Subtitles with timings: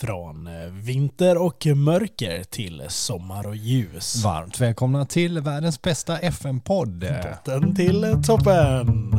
[0.00, 4.22] Från eh, vinter och mörker till sommar och ljus.
[4.24, 7.04] Varmt välkomna till världens bästa FM-podd.
[7.22, 9.12] Botten till toppen.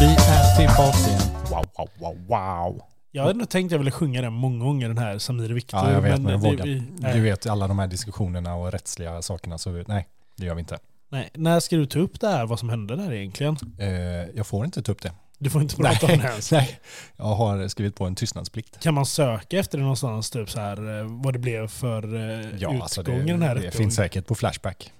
[0.00, 1.20] Vi är tillbaka igen.
[1.50, 2.82] Wow, wow, wow, wow.
[3.10, 5.80] Jag hade nog tänkt att jag ville sjunga den många gånger, den här Samir Viktor.
[5.80, 6.64] Ja, jag vet, men jag det- vågar.
[6.64, 10.06] vi- Du vet alla de här diskussionerna och rättsliga sakerna, så vi- nej,
[10.36, 10.78] det gör vi inte.
[11.12, 13.56] Nej, när ska du ta upp det här, vad som hände där egentligen?
[13.78, 13.88] Eh,
[14.34, 15.12] jag får inte ta upp det.
[15.38, 16.52] Du får inte prata om det ens.
[16.52, 16.80] nej,
[17.16, 18.80] jag har skrivit på en tystnadsplikt.
[18.82, 22.20] Kan man söka efter det någonstans, typ så här, eh, vad det blev för eh,
[22.40, 23.72] Ja, utgång alltså det, den här det rättegången?
[23.72, 24.92] finns säkert på Flashback,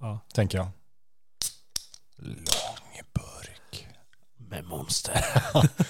[0.00, 0.18] Ja.
[0.34, 0.68] tänker jag.
[2.16, 3.86] Lång burk.
[4.36, 5.24] Med monster.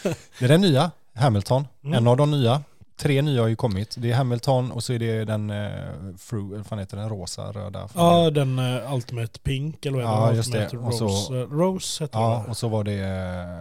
[0.39, 1.67] Det är den nya, Hamilton.
[1.85, 1.95] Mm.
[1.99, 2.63] En av de nya.
[2.99, 3.95] Tre nya har ju kommit.
[3.99, 7.89] Det är Hamilton och så är det den, eh, fru, fan heter den, rosa, röda.
[7.95, 10.65] Ja, den uh, Ultimate Pink eller vad Ja, just det.
[10.65, 12.51] Ultimate Och så- Rose, eh, Rose heter Ja, det.
[12.51, 12.99] och så var det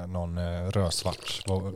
[0.04, 1.42] eh, någon eh, rödsvart.
[1.48, 1.74] Vad-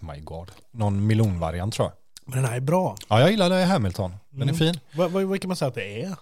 [0.00, 0.50] My God.
[0.72, 1.92] Någon melonvariant tror jag.
[2.32, 2.96] Men den här är bra.
[3.08, 4.14] Ja, jag gillar det Hamilton.
[4.30, 4.54] Den Mm.
[4.54, 4.80] är fin.
[4.94, 6.14] Vad, vad, vad kan man säga att det är?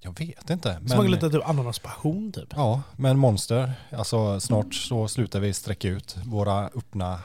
[0.00, 0.74] Jag vet inte.
[0.86, 2.48] Smakar Men, lite typ ananaspassion typ.
[2.56, 3.72] ja, men monster.
[3.90, 7.18] Alltså snart så slutar vi sträcka ut våra öppna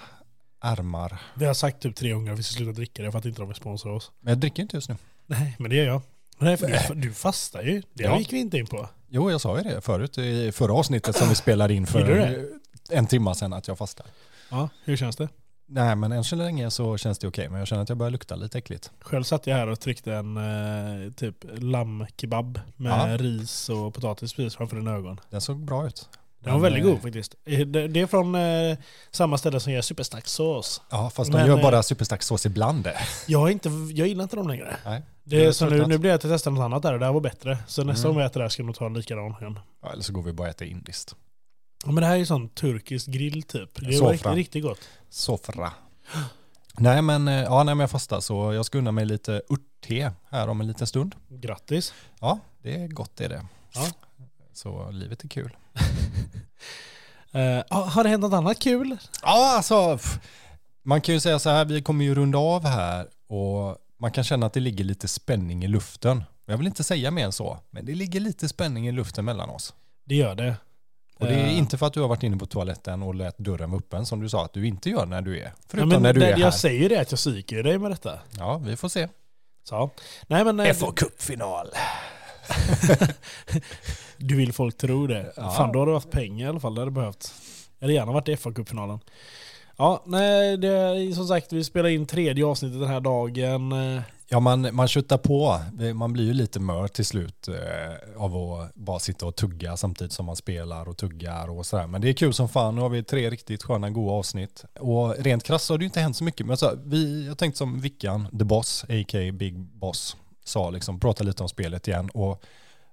[0.62, 1.22] ärmar.
[1.36, 3.42] Vi har sagt typ tre gånger att vi ska sluta dricka det för att inte
[3.42, 4.12] de vill sponsra oss.
[4.20, 4.96] Men jag dricker inte just nu.
[5.26, 6.02] Nej, men det gör jag.
[6.40, 7.82] Nej, för du, du fastar ju.
[7.94, 8.20] Det Ja.
[8.20, 8.90] gick vi inte in på.
[9.10, 12.46] Jo, jag sa ju det förut i förra avsnittet som vi spelade in för
[12.92, 14.06] en timme sedan att jag fastar.
[14.50, 15.30] Ja, hur känns det?
[15.70, 17.50] Nej, men än så länge så känns det okej.
[17.50, 18.92] Men jag känner att jag börjar lukta lite äckligt.
[19.00, 23.18] Själv satt jag här och tryckte en eh, typ lammkebab med Ja.
[23.18, 25.20] ris och potatis precis framför dina ögon.
[25.30, 26.10] Den såg bra ut.
[26.40, 27.36] Den var Men, väldigt eh, god faktiskt.
[27.46, 28.78] Det, är från eh,
[29.12, 30.82] samma ställe som gör superstark sås.
[30.90, 32.88] Ja, fast Men, de gör eh, bara superstark sås ibland.
[33.28, 34.78] Jag, är inte, jag gillar inte dem längre.
[34.86, 35.02] Nej.
[35.24, 37.06] Det är är så nu, nu blir jag att testa något annat där och det
[37.06, 37.58] här var bättre.
[37.68, 38.14] Så nästa Mm.
[38.16, 39.60] gång jag äter det här ska jag nog ta en likadan igen.
[39.84, 41.16] Ja, eller så går vi bara och äter indiskt.
[41.86, 43.70] Ja, men det här är ju sån turkisk grill typ.
[43.76, 44.12] Det Sofra.
[44.12, 44.80] riktigt, riktigt gott.
[45.10, 45.72] Sofra.
[46.78, 50.48] Nej men, ja, nej, men jag fastar så jag ska unna mig lite örtte här
[50.48, 51.16] om en liten stund.
[51.30, 51.94] Grattis.
[52.20, 53.46] Ja, det är gott det är det.
[53.74, 53.88] Ja.
[54.54, 55.56] Så livet är kul.
[57.32, 58.98] Ja, har det hänt något annat kul?
[59.22, 60.00] Ja, alltså
[60.84, 64.24] man kan ju säga så här, vi kommer ju runda av här och man kan
[64.24, 66.24] känna att det ligger lite spänning i luften.
[66.46, 69.50] Jag vill inte säga mer än så, men det ligger lite spänning i luften mellan
[69.50, 69.74] oss.
[70.06, 70.56] Det gör det.
[71.20, 73.38] Och det är Eh, inte för att du har varit inne på toaletten och lät
[73.38, 75.44] dörren vara öppen som du sa att du inte gör när du är.
[75.44, 76.40] ja, Förutom men när du är här.
[76.40, 78.20] Jag säger det att jag psyker dig med detta.
[78.38, 79.08] Ja, vi får se.
[79.64, 79.90] Så.
[80.28, 80.60] Nej men...
[80.60, 81.68] eh, Cup-final.
[84.18, 85.34] Du vill folk tro det.
[85.36, 85.52] Ja.
[85.52, 86.76] Fan då har du haft pengar i alla fall.
[86.76, 87.34] Det hade behövt.
[87.80, 89.00] Jag hade gärna varit i FA-cupfinalen.
[89.78, 93.74] Ja, nej, det är som sagt, vi spelar in tredje avsnittet den här dagen.
[94.30, 95.62] Ja, man, man köttar på.
[95.94, 100.14] Man blir ju lite mör till slut eh, av att bara sitta och tugga samtidigt
[100.14, 101.88] som man spelar och tuggar och sådär.
[101.88, 102.76] Men det är kul som fan.
[102.76, 104.66] Nu har vi tre riktigt sköna, goda avsnitt.
[104.80, 106.46] Och rent krasst har det ju inte hänt så mycket.
[106.46, 109.32] Men alltså, vi, jag tänkte som Vickan, the boss, a.k.a.
[109.32, 112.10] Big Boss, sa liksom, prata lite om spelet igen.
[112.10, 112.44] Och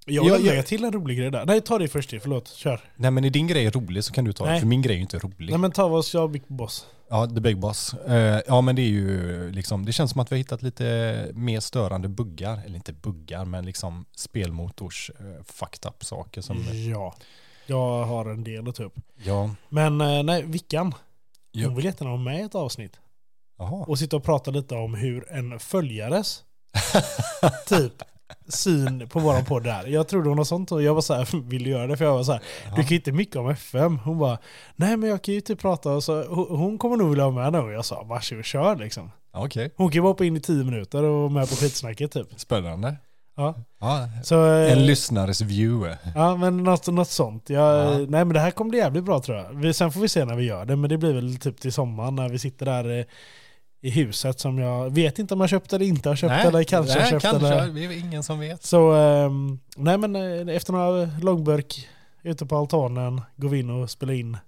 [0.05, 1.47] Jag vill Jag- lägga till en rolig grej där.
[1.47, 2.11] Nej, ta det först.
[2.23, 2.81] Förlåt, kör.
[2.97, 4.61] nej men är din grej rolig så kan du ta det, Nej.
[4.61, 5.51] för min grej är ju inte rolig.
[5.51, 6.87] Nej men ta vad jag Big Boss.
[7.11, 7.95] Ja, The Big Boss.
[7.95, 11.31] Eh, ja, men det är ju liksom, det känns som att vi har hittat lite
[11.35, 17.15] mer störande buggar, eller inte buggar, men liksom spelmotors eh, fucked up saker som, Ja.
[17.67, 18.95] Jag har en del att ta upp.
[19.25, 20.95] ja, Men eh, nej, Vickan.
[21.53, 21.67] Ja.
[21.67, 22.93] Hon vill jättegärna ha med i ett avsnitt.
[23.59, 23.85] jaha.
[23.89, 26.43] Och sitta och prata lite om hur en följares
[27.69, 27.93] typ
[28.49, 29.87] syn på våran podd är.
[29.87, 31.97] Jag trodde hon har sånt och jag var så här, vill du göra det?
[31.97, 33.99] För jag var så här, du kan ju inte mycket om FM.
[33.99, 34.39] Hon bara,
[34.77, 36.23] nej men jag kan ju typ prata och så,
[36.57, 37.59] hon- kommer nog vilja ha med nu.
[37.59, 39.11] Och jag sa, varsågod kör liksom.
[39.37, 42.13] Okej, Hon kan ju vara på in i tio minuter och vara med på skitsnacket
[42.13, 42.27] typ.
[42.41, 42.97] spännande.
[43.37, 43.55] Ja.
[43.81, 45.97] Ja, Så, eh, en lyssnares view.
[46.15, 47.51] Ja men något, något sånt.
[47.51, 47.91] Jag, Ja.
[47.99, 49.53] Nej men det här kommer bli jävligt bra tror jag.
[49.53, 50.77] Vi, sen får vi se när vi gör det.
[50.77, 53.05] Men det blir väl typ till sommaren när vi sitter där i,
[53.85, 56.99] i huset som jag vet inte om jag köpt eller inte har köpt eller kanske
[56.99, 57.49] nej, köpt kanske.
[57.49, 57.73] eller...
[57.73, 58.65] Det är ingen som vet.
[58.65, 61.89] Så ehm, nej men eh, efter några långburk
[62.23, 64.39] ute på altanen går vi in och spelar in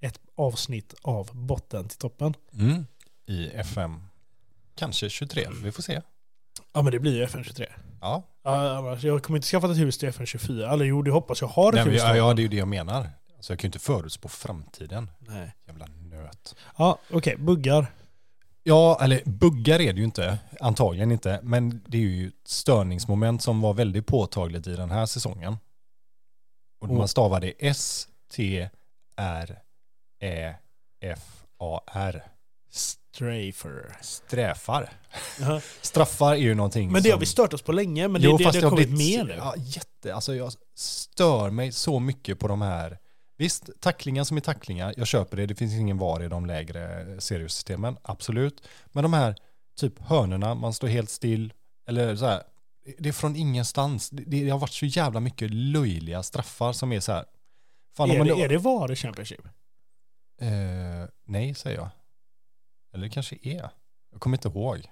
[0.00, 2.34] ett avsnitt av botten till toppen.
[2.54, 2.86] Mm.
[3.26, 4.02] I FM,
[4.74, 6.00] kanske 23, vi får se.
[6.72, 7.66] Ja men det blir ju FN23.
[8.00, 10.72] Ja, Ja, annars, jag kommer inte skaffa ett hus till FN24.
[10.72, 12.56] Eller jo det hoppas jag har ett nej, hus ja, ja, det är ju det
[12.56, 13.10] jag menar.
[13.40, 15.10] Så jag kan ju inte förutspå framtiden.
[15.18, 15.54] Nej.
[15.66, 16.54] Jävla nöt.
[16.78, 17.86] Ja okej, buggar.
[18.62, 23.42] Ja, eller buggar är det ju inte, antagligen inte, men det är ju ett störningsmoment
[23.42, 25.56] som var väldigt påtagligt i den här säsongen.
[26.80, 28.68] Och man stavade S, T,
[29.16, 29.58] R,
[30.20, 30.54] Ä,
[31.00, 32.22] F, A, R.
[32.70, 33.96] Strafer.
[34.00, 34.90] Sträfar.
[35.40, 35.60] Ja.
[35.80, 37.20] Straffar är ju någonting Men det har som...
[37.20, 39.34] vi stört oss på länge, men Jo, det, det, det har har kommit med nu.
[39.38, 40.14] Ja, jätte.
[40.14, 42.98] Alltså jag stör mig så mycket på de här.
[43.42, 47.06] Visst, tacklingar som är tacklingar, jag köper det, det finns ingen VAR i de lägre
[47.20, 48.68] seriesystemen, absolut.
[48.86, 49.36] Men de här
[49.80, 51.52] typ hörnorna, man står helt still,
[51.88, 52.42] eller så här,
[52.98, 54.10] det är från ingenstans.
[54.10, 57.24] Det, det har varit så jävla mycket löjliga straffar som är så här.
[57.96, 59.46] Fan, Är man det, är det VAR i Championship?
[60.40, 60.48] Eh,
[61.26, 61.88] nej, säger jag.
[62.94, 63.70] Eller det kanske är.
[64.12, 64.90] Jag kommer inte ihåg.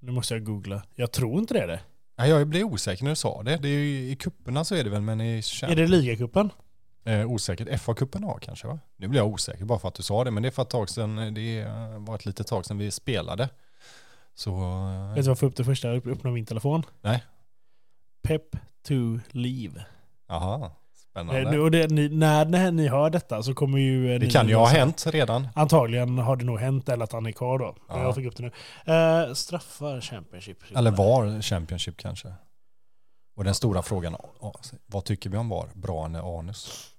[0.00, 0.82] Nu måste jag googla.
[0.94, 1.80] Jag tror inte det är det.
[2.18, 3.56] Nej, jag blev osäker när du sa det.
[3.56, 6.50] det är ju, I kupperna så är det väl, men i Är det ligacupen?
[7.04, 7.68] Eh, osäkert.
[7.68, 8.78] FA-cupen har kanske va?
[8.96, 10.70] Nu blir jag osäker bara för att du sa det, men det är för ett
[10.70, 13.48] tag sedan, det eh, var ett litet tag sedan vi spelade.
[14.34, 14.50] Så...
[14.50, 15.88] eh, Vet du vad jag får upp det första?
[15.88, 16.82] Jag öppnar min telefon.
[17.00, 17.24] Nej.
[18.22, 18.42] Pep
[18.88, 18.94] to
[19.30, 19.84] leave.
[20.28, 20.70] Aha, Eh,
[21.14, 21.50] spännande.
[21.50, 24.14] nu- och det, ni, när, när ni hör detta så kommer ju...
[24.14, 25.48] eh, det kan ju ha hänt redan.
[25.54, 27.76] Antagligen har det nog hänt eller att han är kvar då.
[27.88, 28.02] Ja.
[28.02, 28.52] Jag fick upp det nu.
[28.94, 30.58] Eh, straffar Championship.
[30.76, 32.32] Eller var Championship kanske.
[33.36, 34.16] Och den stora frågan,
[34.86, 35.68] vad tycker vi om VAR?
[35.74, 36.91] Bra eller anus?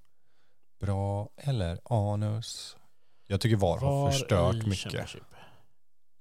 [0.85, 2.77] Bra eller anus?
[3.27, 5.15] Jag tycker VAR har förstört mycket.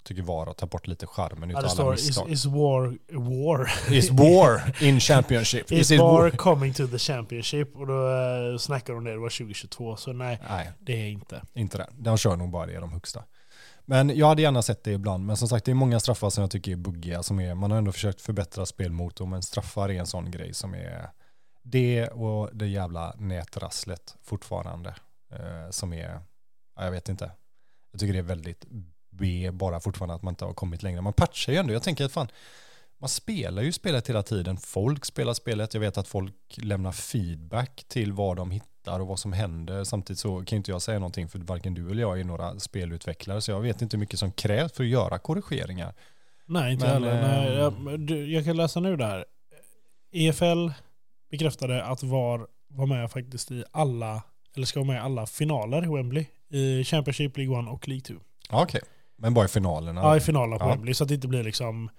[0.03, 2.29] Tycker VAR har tagit bort lite charmen utav alla står is, misstag.
[2.31, 3.71] is war, war.
[3.93, 5.71] Is war in Championship?
[5.71, 7.75] Is, it war coming to the Championship?
[7.75, 9.95] Och då uh, snackar de det, det var 2022.
[9.95, 11.41] Så nej, Nej, det är inte.
[11.53, 11.87] Inte det.
[11.97, 13.23] De kör nog bara det, de högsta.
[13.85, 15.25] Men jag hade gärna sett det ibland.
[15.25, 17.23] Men som sagt, det är många straffar som jag tycker är buggiga.
[17.23, 20.73] Som är, man har ändå försökt förbättra spelmotorn, men straffar är en sån grej som
[20.73, 21.09] är
[21.63, 24.95] det och det jävla nätrasslet fortfarande.
[25.31, 26.19] Eh, som är,
[26.75, 27.31] ja, jag vet inte.
[27.91, 28.65] Jag tycker det är väldigt
[29.09, 31.01] B bara fortfarande att man inte har kommit längre.
[31.01, 31.73] Man patchar ju ändå.
[31.73, 32.27] Jag tänker att fan,
[32.97, 34.57] man spelar ju spelet hela tiden.
[34.57, 35.73] Folk spelar spelet.
[35.73, 39.83] Jag vet att folk lämnar feedback till vad de hittar och vad som händer.
[39.83, 43.41] Samtidigt så kan inte jag säga någonting för varken du eller jag är några spelutvecklare.
[43.41, 45.93] Så jag vet inte hur mycket som krävs för att göra korrigeringar.
[46.45, 47.15] Nej, inte Men, heller.
[47.23, 49.25] eh, Nej, jag, men du, jag kan läsa nu där.
[50.11, 50.69] EFL
[51.37, 54.23] bekräftade att VAR var med faktiskt i alla,
[54.55, 56.25] eller ska vara med i alla finaler i Wembley.
[56.49, 58.13] I Championship, League 1 och League 2.
[58.49, 58.81] Ja, Okej,
[59.17, 60.01] men bara i finalerna.
[60.01, 60.69] Ja, i finalerna på Ja.
[60.69, 60.93] Wembley.
[60.93, 61.89] Så att det inte blir liksom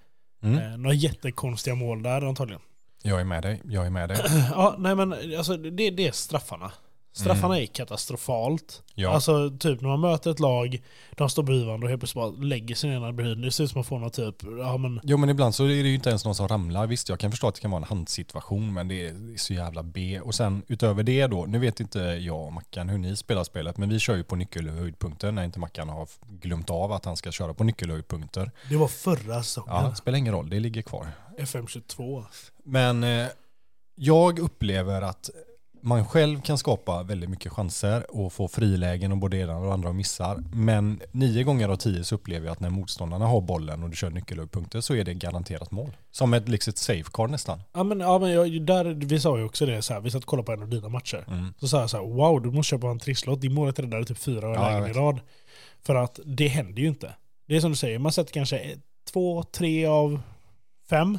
[0.42, 0.58] Mm.
[0.72, 2.60] eh, några jättekonstiga mål där antagligen.
[3.02, 4.18] Jag är med dig, jag är med dig.
[4.50, 6.72] Ja, nej men alltså det, det är straffarna.
[7.16, 8.82] Straffarna är katastrofalt.
[8.96, 9.04] Mm.
[9.04, 9.14] Ja.
[9.14, 12.30] Alltså typ när man möter ett lag, de står bredvid varandra och helt plötsligt bara
[12.30, 13.38] lägger sig ner bredvid.
[13.38, 15.64] Det ser ut som att man får någon typ, ja men Jo men ibland så
[15.64, 16.86] är det ju inte ens någon som ramlar.
[16.86, 19.36] Visst jag kan förstå att det kan vara en handsituation men det är, det är
[19.36, 20.20] så jävla B.
[20.20, 23.76] Och sen utöver det då, nu vet inte jag och Mackan hur ni spelar spelet
[23.76, 27.32] men vi kör ju på nyckelhöjdpunkter när inte Mackan har glömt av att han ska
[27.32, 28.50] köra på nyckelhöjdpunkter.
[28.68, 29.74] det var förra säsongen.
[29.74, 31.06] Ja, det spelar ingen roll, det ligger kvar.
[31.38, 32.24] FM22.
[32.64, 33.26] Men eh,
[33.94, 35.30] jag upplever att
[35.84, 39.92] man själv kan skapa väldigt mycket chanser och få frilägen och både ena och andra
[39.92, 40.42] missar.
[40.52, 43.96] Men nio gånger av tio så upplever jag att när motståndarna har bollen och du
[43.96, 45.90] kör nyckelhöjdpunkter så är det garanterat mål.
[46.10, 47.62] Som ett, liksom ett safecard nästan.
[47.72, 50.22] Ja men, ja, men jag, där, vi sa ju också det, så här, vi satt
[50.22, 51.24] och kollade på en av dina matcher.
[51.28, 51.54] Mm.
[51.60, 54.18] Så sa jag så här, wow du måste köpa en trisslott, din målet räddade typ
[54.18, 55.20] fyra Ja, lägen i rad.
[55.82, 57.14] För att det händer ju inte.
[57.46, 58.76] Det är som du säger, man sätter kanske
[59.12, 60.20] två, tre av
[60.90, 61.18] fem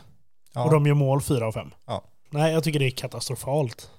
[0.54, 0.64] Ja.
[0.64, 1.72] och de gör mål fyra av fem.
[1.86, 2.04] Ja.
[2.30, 3.90] Nej, jag tycker det är katastrofalt.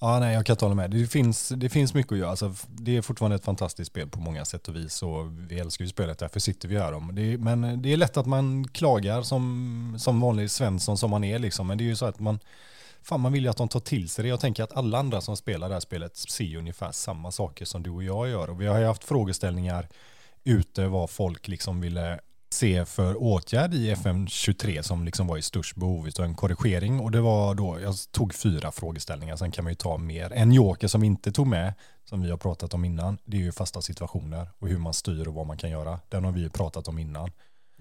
[0.00, 0.90] Ja, nej, jag kan inte hålla med.
[0.90, 2.30] Det finns, det finns mycket att göra.
[2.30, 5.84] Alltså, det är fortfarande ett fantastiskt spel på många sätt och vis och vi älskar
[5.84, 6.92] ju spelet, därför sitter vi här.
[6.92, 7.14] Om.
[7.14, 11.10] Det är, men eh, det är lätt att man klagar som, som vanlig Svensson som
[11.10, 11.66] man är liksom.
[11.66, 12.38] Men det är ju så att man,
[13.02, 14.28] fan man vill ju att de tar till sig det.
[14.28, 17.82] Jag tänker att alla andra som spelar det här spelet ser ungefär samma saker som
[17.82, 18.50] du och jag gör.
[18.50, 19.88] Och vi har ju haft frågeställningar
[20.44, 22.20] ute vad folk liksom ville
[22.54, 27.00] se för åtgärd i FM23 som liksom var i störst behov av en korrigering.
[27.00, 30.32] Och det var då, jag tog fyra frågeställningar, sen kan man ju ta mer.
[30.32, 33.52] En joker som inte tog med, som vi har pratat om innan, det är ju
[33.52, 36.00] fasta situationer och hur man styr och vad man kan göra.
[36.08, 37.30] Den har vi ju pratat om innan.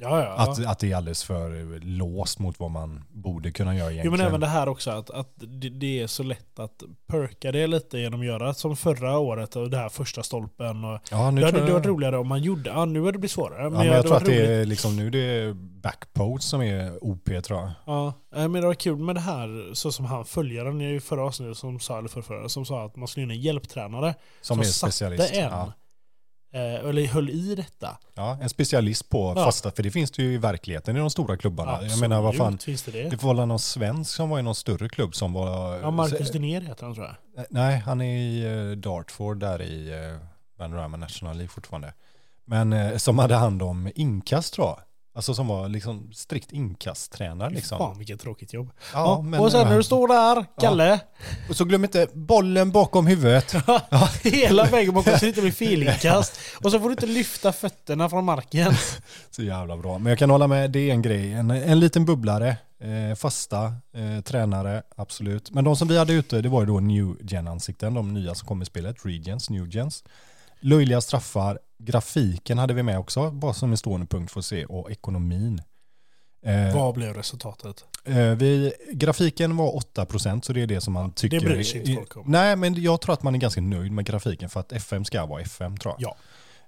[0.02, 0.30] Ja, ja.
[0.38, 4.18] Att, att det är alldeles för låst mot vad man borde kunna göra Jo egentligen.
[4.18, 7.68] men även det här också att, att det, det är så lätt att perka det
[7.68, 10.84] lite genom att göra som förra året och det här första stolpen.
[10.84, 13.18] Och ja, nu det hade jag- varit roligare om man gjorde, ja nu har det
[13.20, 13.64] blivit svårare.
[13.64, 16.50] Ja, men jag hade tror att varit det roligt- är liksom nu det är backpost
[16.50, 17.72] som är OP tror jag.
[17.86, 21.58] Ja, men det var kul med det här så som han följaren i förra avsnittet
[21.58, 24.92] som sa, eller förra, som sa att man skulle in en hjälptränare Som, är satte
[24.92, 25.34] specialist.
[25.34, 25.74] en, Ja.
[26.52, 27.98] Eh, eller höll i detta.
[28.14, 29.46] ja, en specialist på Ja.
[29.46, 31.84] fasta, för det finns det ju i verkligheten i de stora klubbarna.
[31.84, 33.10] jag menar vad fan, Absolut finns det det.
[33.10, 35.78] det var någon svensk som var i någon större klubb som var...
[35.78, 37.46] Ja, Marcus Dinér heter han tror jag.
[37.50, 39.92] Nej, han är i uh, Dartford där i
[40.58, 41.94] Vanarama National League fortfarande.
[42.46, 44.80] Men eh, som hade hand om inkast tror jag.
[45.20, 47.78] Alltså som var liksom strikt inkasttränare liksom.
[47.78, 48.70] Fan vilket tråkigt jobb.
[48.94, 51.00] Ja, Ja, men, och sen när du står där, Kalle,
[51.50, 53.56] Och så glöm inte bollen bakom huvudet.
[54.24, 56.40] hela vägen bakom så det inte blir felinkast.
[56.64, 58.74] Och så får du inte lyfta fötterna från marken.
[59.32, 59.98] Så jävla bra.
[59.98, 61.34] Men jag kan hålla med, det är en grej.
[61.34, 65.52] En, en liten bubblare Eh, fasta eh, tränare, absolut.
[65.52, 68.48] Men de som vi hade ute, det var ju då New Gen-ansikten, de nya som
[68.48, 70.04] kom i spelet, Regions, New Gens.
[70.60, 74.66] Löjliga straffar, grafiken hade vi med också, bara som en stående punkt för att se,
[74.66, 75.62] och ekonomin.
[76.46, 77.86] Eh, Vad blev resultatet?
[78.06, 81.40] Eh, vi, grafiken var 8% så det är det som man tycker.
[81.40, 82.24] det bryr sig inte folk om.
[82.28, 85.26] Nej, men jag tror att man är ganska nöjd med grafiken för att FM ska
[85.26, 86.16] vara FM tror jag.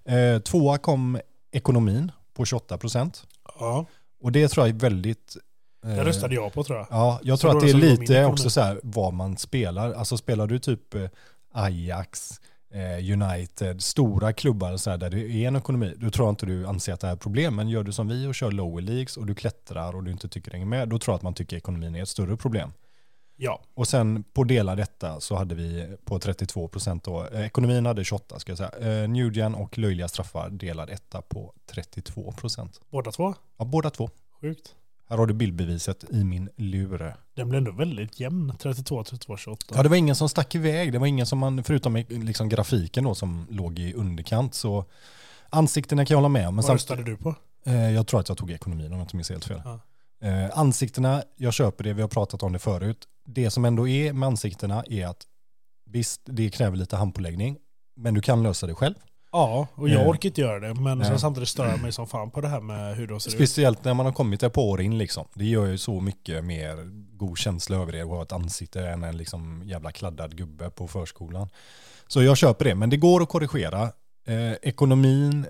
[0.05, 0.13] Ja.
[0.13, 1.19] Eh, tvåa kom
[1.51, 3.23] ekonomin på 28%.
[3.59, 3.85] Ja,
[4.21, 5.37] Och det tror jag är väldigt...
[5.85, 6.87] eh, det röstade jag på tror jag.
[6.89, 9.93] Ja, jag Så tror att det är lite också så här vad man spelar.
[9.93, 11.05] Alltså spelar du typ eh,
[11.53, 12.40] Ajax, eh,
[13.13, 16.67] United, stora klubbar så här, där det är en ekonomi, då tror jag inte du
[16.67, 17.55] anser att det är ett problem.
[17.55, 20.29] Men gör du som vi och kör lower leagues och du klättrar och du inte
[20.29, 22.73] tycker det hänger med, då tror jag att man tycker ekonomin är ett större problem.
[23.35, 27.85] Ja, Och sen på delar detta så hade vi på 32 procent då, eh, ekonomin
[27.85, 32.81] hade 28 ska jag säga, eh, Newgen och löjliga straffar delade etta på 32 procent.
[32.89, 33.33] båda två.
[33.57, 34.09] Ja, båda två.
[34.41, 34.75] Sjukt.
[35.11, 37.15] Här har du bildbeviset i min lur.
[37.35, 38.53] Den blev ändå väldigt jämn.
[38.59, 39.65] 32, 32, 28.
[39.75, 40.93] Ja, det var ingen som stack iväg.
[40.93, 44.53] Det var ingen som man, förutom liksom grafiken då som låg i underkant.
[44.53, 44.85] Så
[45.49, 46.55] ansiktena kan jag hålla med om.
[46.55, 47.35] Vad samt, röstade du på?
[47.65, 49.61] eh, jag tror att jag tog ekonomin om jag inte minns helt fel.
[49.65, 49.79] Ja.
[50.27, 53.07] Eh, ansiktena, jag köper det, vi har pratat om det förut.
[53.25, 55.23] Det som ändå är med ansiktena är att
[55.85, 57.57] visst, det kräver lite handpåläggning,
[57.95, 58.95] men du kan lösa det själv.
[59.31, 60.73] Ja, och jag Eh, orkar inte göra det.
[60.81, 63.29] Men sen samtidigt stör jag mig som fan på det här med hur de ser
[63.29, 63.35] ut.
[63.35, 65.27] Speciellt när man har kommit ett par år in liksom.
[65.33, 69.03] Det gör ju så mycket mer god känsla över det att ha ett ansikte än
[69.03, 71.49] en liksom jävla kladdad gubbe på förskolan.
[72.07, 73.81] Så jag köper det, men det går att korrigera.
[74.27, 75.45] Eh, ekonomin,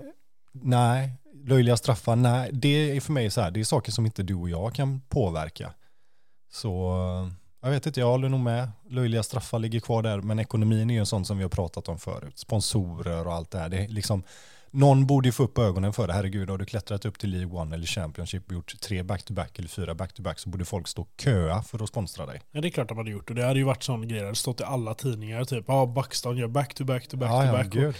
[0.52, 1.12] nej.
[1.44, 2.50] Löjliga straffar, nej.
[2.52, 5.00] Det är för mig så här, det är saker som inte du och jag kan
[5.08, 5.72] påverka.
[6.52, 6.96] Så
[7.62, 8.70] jag vet inte, jag håller nog med.
[8.88, 11.88] Löjliga straffar ligger kvar där, men ekonomin är ju en sån som vi har pratat
[11.88, 12.38] om förut.
[12.38, 13.68] Sponsorer och allt det här.
[13.68, 14.22] Det är liksom,
[14.70, 16.12] någon borde ju få upp ögonen för det.
[16.12, 19.68] Herregud, har du klättrat upp till League One eller Championship och gjort tre back-to-back eller
[19.68, 22.40] fyra back-to-back så borde folk stå och köa för att sponsra dig.
[22.52, 23.30] Ja, det är klart de hade gjort.
[23.30, 24.18] Och det hade ju varit sån grej.
[24.20, 25.44] Det hade stått i alla tidningar.
[25.44, 27.92] Typ, ja, Buxton gör back to back to back ja, ja.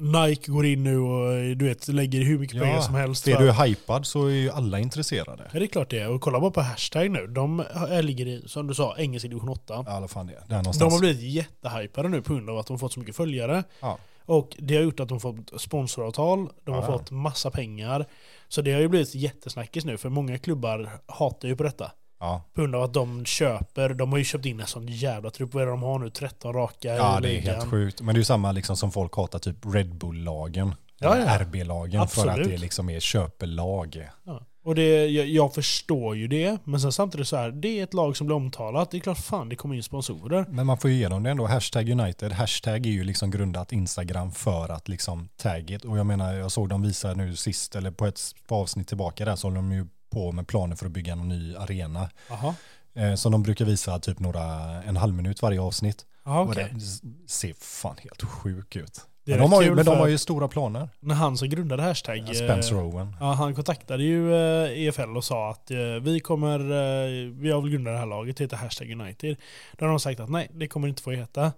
[0.00, 3.28] Nike går in nu och du vet, lägger hur mycket Ja, pengar som helst.
[3.28, 5.50] Är du hypad så är ju alla intresserade.
[5.52, 6.08] Ja, det är klart det är.
[6.10, 7.26] Och kolla bara på hashtag nu.
[7.26, 7.64] De
[8.02, 9.84] ligger i, som du sa, engelsk division 8.
[9.86, 10.32] Ja, fan det.
[10.32, 10.92] Där De någonstans.
[10.92, 13.64] har blivit jättehypade nu på grund av att de fått så mycket följare.
[13.80, 13.98] Ja.
[14.26, 16.86] Och det har gjort att de fått sponsoravtal, de har Ja.
[16.86, 18.06] fått massa pengar.
[18.48, 21.92] Så det har ju blivit jättesnackis nu, för många klubbar hatar ju på detta.
[22.20, 22.42] Ja.
[22.54, 25.54] På grund av att de köper, de har ju köpt in en sån jävla trupp.
[25.54, 26.10] Vad är det de har nu?
[26.10, 28.00] 13 raka ja, det är helt sjukt.
[28.00, 30.74] Men det är ju samma liksom som folk hatar typ Red Bull-lagen.
[30.98, 31.38] Ja, ja.
[31.38, 34.08] RB-lagen för att det liksom är köpelag.
[34.24, 34.46] Ja.
[34.62, 37.94] Och det, jag, jag förstår ju det, men sen samtidigt så här, det är ett
[37.94, 38.90] lag som blir omtalat.
[38.90, 40.46] Det är klart fan det kommer in sponsorer.
[40.48, 41.46] Men man får ju igenom det ändå.
[41.46, 42.32] Hashtag United.
[42.32, 45.84] Hashtag är ju liksom grundat Instagram för att liksom tagget.
[45.84, 49.36] Och jag menar, jag såg dem visa nu sist, eller på ett avsnitt tillbaka där,
[49.36, 52.10] så håller de ju på med planer för att bygga en ny arena.
[52.28, 52.54] Jaha.
[52.94, 54.42] Eh, som de brukar visa typ några,
[54.82, 56.06] en halv minut varje avsnitt.
[56.24, 56.72] Jaha Och okej.
[56.74, 59.06] det ser fan helt sjuk ut.
[59.24, 60.88] Det Men de, har ju, men de har ju stora planer.
[61.00, 62.18] När han som grundade hashtag...
[62.18, 63.16] Ja, Spencer eh, Owen.
[63.20, 67.60] Ja, han kontaktade ju eh, EFL och sa att eh, vi kommer, eh, vi har
[67.60, 69.36] väl grundat det här laget, det heter Hashtag United.
[69.72, 71.52] Då har de sagt att nej, det kommer inte få heta.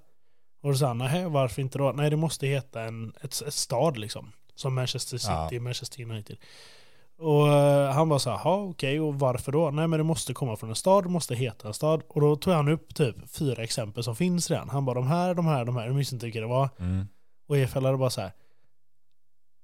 [0.62, 1.92] Och då sa han, nej varför inte då?
[1.92, 4.32] Nej, det måste heta en, ett, ett stad liksom.
[4.54, 5.60] Som Manchester City, Ja.
[5.60, 6.36] Manchester United.
[7.22, 9.70] Och eh, han var så här, ja okej, och varför då?
[9.70, 12.02] Nej men det måste komma från en stad, det måste heta en stad.
[12.08, 14.68] Och då tog han upp typ fyra exempel som finns redan.
[14.68, 16.68] Han bara de här, de här, de här, jag minns inte vilka det var.
[16.78, 17.06] Mm.
[17.48, 18.32] Och EFL hade bara så här,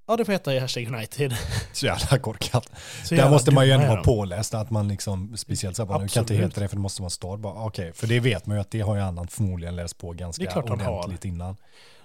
[0.06, 1.36] ja det får heta Hashtag United.
[1.72, 2.70] Så jävla korkat.
[3.04, 4.02] Så Där jävla måste man ju ändå vara de.
[4.04, 6.82] påläst, att man liksom speciellt så här, bara, nu kan inte heta det för det
[6.82, 7.40] måste vara stad.
[7.40, 10.12] Bara, Okej, för det vet man ju att det har ju annan förmodligen läst på
[10.12, 10.92] ganska Det är klart han har.
[10.98, 11.56] ordentligt innan.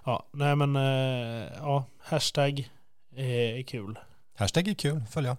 [0.05, 2.69] Ja, nej men eh, ja, hashtag
[3.15, 3.99] är kul.
[4.35, 5.37] Hashtag är kul, följa.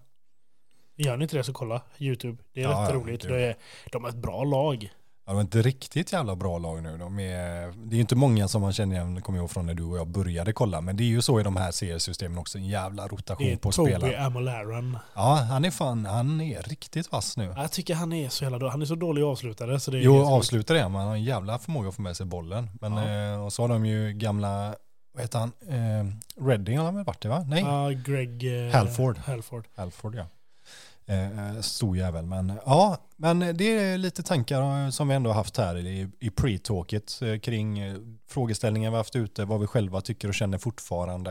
[0.97, 2.43] Gör ni inte det så kolla YouTube.
[2.55, 3.23] Det är Ja, rätt roligt.
[3.29, 3.57] Det är,
[3.93, 4.93] de är ett bra lag.
[5.27, 6.97] Ja, de är inte riktigt jävla bra lag nu.
[6.99, 9.83] De är, det är inte många som man känner igen, kommer ihåg från när du
[9.85, 10.81] och jag började kolla.
[10.81, 13.57] Men det är ju så i de här seriesystemen också, en jävla Det rotation är
[13.57, 14.21] på Toby spelare.
[14.25, 14.99] Amolaran.
[15.15, 17.53] Ja, han är fan, han är riktigt vass nu.
[17.57, 18.71] Jag tycker han är så jävla dålig.
[18.71, 19.81] Han är så dålig avslutare.
[19.81, 20.33] Så det är Jo, helt sjukt.
[20.35, 22.71] avslutar det, men han har en jävla förmåga att få med sig bollen.
[22.81, 23.33] Men, Ja.
[23.35, 24.75] eh, och så har de ju gamla,
[25.15, 26.13] vad heter han, eh,
[26.47, 27.45] Redding har han väl varit det va?
[27.49, 28.67] Nej, Ja, Greg...
[28.67, 29.19] eh, Halford.
[29.19, 29.65] Halford.
[29.75, 30.27] Alford ja.
[31.07, 35.35] Eh, stor jävel, men ja, men det är lite tankar eh, som vi ändå har
[35.35, 37.97] haft här i, i pre-talket eh, kring eh,
[38.29, 41.31] frågeställningar vi har haft ute, vad vi själva tycker och känner fortfarande.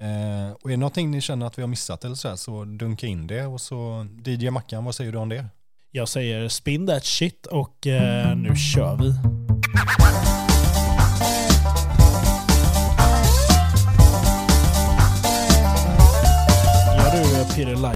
[0.00, 2.64] Eh, och är det någonting ni känner att vi har missat eller så här, så
[2.64, 5.46] dunka in det och så DJ Mackan, vad säger du om det?
[5.90, 9.14] Jag säger spin that shit och eh, nu kör vi.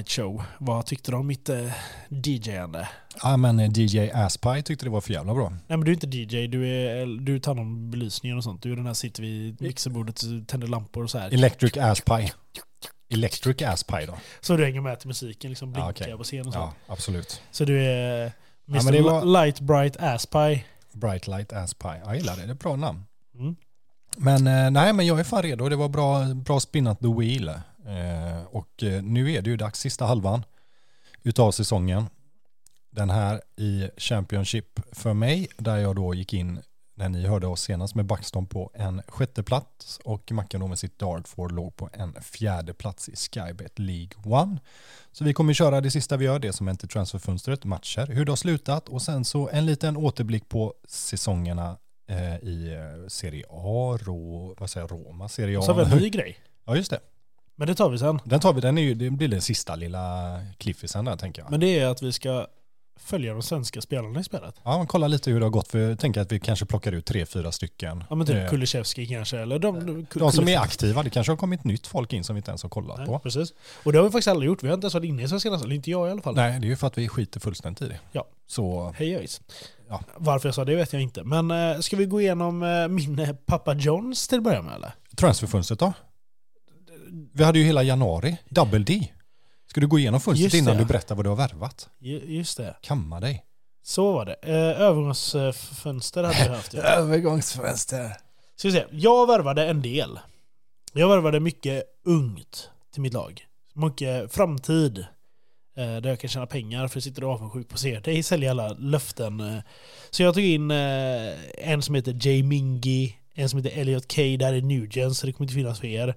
[0.09, 0.43] Ja Light Show.
[0.59, 1.73] Vad tyckte du om mitt eh,
[2.09, 2.89] DJ-ande?
[3.23, 5.51] Ja men eh, DJ Aspie tyckte det var för jävla bra.
[5.51, 8.63] Nej men du är inte DJ, du, är, du tar hand om belysningen och sånt.
[8.63, 11.35] Du är den här sitter vid mixerbordet och tänder lampor och så här.
[11.35, 12.33] Electric Aspie.
[13.11, 14.15] Electric Aspie då.
[14.41, 16.17] Så du hänger med till musiken, liksom Ja, blinkar okej.
[16.17, 16.75] på scen och Ja, sånt.
[16.87, 17.43] absolut.
[17.51, 18.23] Så du är
[18.69, 18.85] Mr.
[18.85, 20.65] men det var- Light Bright Asspie.
[20.93, 22.01] Bright Light Aspie.
[22.05, 23.03] Jag gillar det, det är ett bra namn.
[23.39, 23.57] Mm.
[24.17, 25.69] Men eh, nej, men jag är fan redo.
[25.69, 27.51] Det var bra, bra spinnat the wheel.
[27.87, 30.45] Eh, och eh, nu är det ju dags, sista halvan
[31.23, 32.07] utav säsongen.
[32.91, 36.61] Den här i Championship för mig, där jag då gick in
[36.95, 40.79] när ni hörde oss senast med Backstone på en sjätte plats och Mackan då med
[40.79, 44.59] sitt Dartford låg på en fjärde plats i Skybet League One.
[45.13, 48.33] Så vi kommer köra det sista vi gör, det som inte transferfönstret, matcher, hur det
[48.33, 51.77] har slutat och sen så en liten återblick på säsongerna
[52.09, 52.77] eh, i
[53.09, 55.63] Serie A, Ro, vad säger Roma, Serie A.
[55.63, 56.39] Så vi en ny grej.
[56.65, 57.01] Ja just det.
[57.57, 58.21] Men det tar vi sen.
[58.25, 61.51] Den tar vi, den är ju, det blir den sista lilla cliffisen där tänker jag.
[61.51, 62.47] Men det är att vi ska
[63.01, 64.55] följa de svenska spelarna i spelet.
[64.65, 66.93] Ja, men kolla lite hur det har gått för jag tänker att vi kanske plockar
[66.93, 68.05] ut tre, fyra stycken.
[68.11, 69.87] Ja men typ Eh, Kulusevski kanske, eller de...
[69.87, 72.51] de, de som är aktiva, det kanske har kommit nytt folk in som vi inte
[72.51, 73.19] ens har kollat Nej, på.
[73.19, 73.53] precis.
[73.85, 74.63] Och det har vi faktiskt aldrig gjort.
[74.63, 75.73] Vi har inte ens varit inne i svenska nästan.
[75.73, 76.35] Inte jag i alla fall.
[76.35, 78.01] Nej, det är ju för att vi skiter fullständigt i det.
[78.13, 78.25] Ja.
[78.47, 79.41] Så, Hej hejs.
[79.89, 80.01] Ja.
[80.17, 81.25] Varför jag sa det vet jag inte.
[81.25, 84.75] Men eh, ska vi gå igenom eh, min eh, pappa Johns till att börja med
[84.75, 84.93] eller?
[85.17, 85.93] transferfönstret då?
[87.35, 89.09] Vi hade ju hela januari, double D.
[89.71, 91.89] Ska du gå igenom fönstret innan du berättar vad du har värvat?
[91.99, 92.77] Ju- Just det.
[92.83, 93.43] Kamma dig.
[93.83, 94.37] Så var det.
[94.43, 96.75] Eh, övergångsfönster hade jag haft.
[96.75, 96.81] Ja.
[96.83, 98.11] Övergångsfönster.
[98.57, 98.85] Ska vi se.
[98.91, 100.19] Jag värvade en del.
[100.93, 103.43] Jag värvade mycket ungt till mitt lag.
[103.75, 104.99] Mycket framtid.
[105.77, 108.51] Eh, där jag kan tjäna pengar för jag sitter avundsjuk på att se dig sälja
[108.51, 109.41] alla löften.
[109.41, 109.59] Eh,
[110.11, 114.53] Så jag tog in en som heter Jay Mingy, en som heter Elliot K, där
[114.53, 116.15] är Nugent så det kommer inte finnas för er.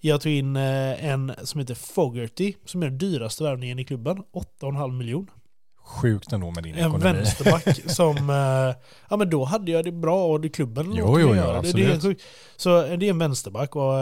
[0.00, 4.18] Jag tog in eh, en som heter Fogerty, som är den dyraste värvningen i klubben.
[4.60, 5.30] 8,5 miljon.
[5.84, 7.02] Sjukt ändå med din En ekonomi.
[7.04, 8.30] vänsterback som...
[8.30, 8.76] eh,
[9.10, 11.72] ja men då hade jag det bra och klubben Jo, låter jo, jo, göra det.
[11.72, 12.22] det är absolut.
[12.56, 13.92] Så eh, det är en vänsterback och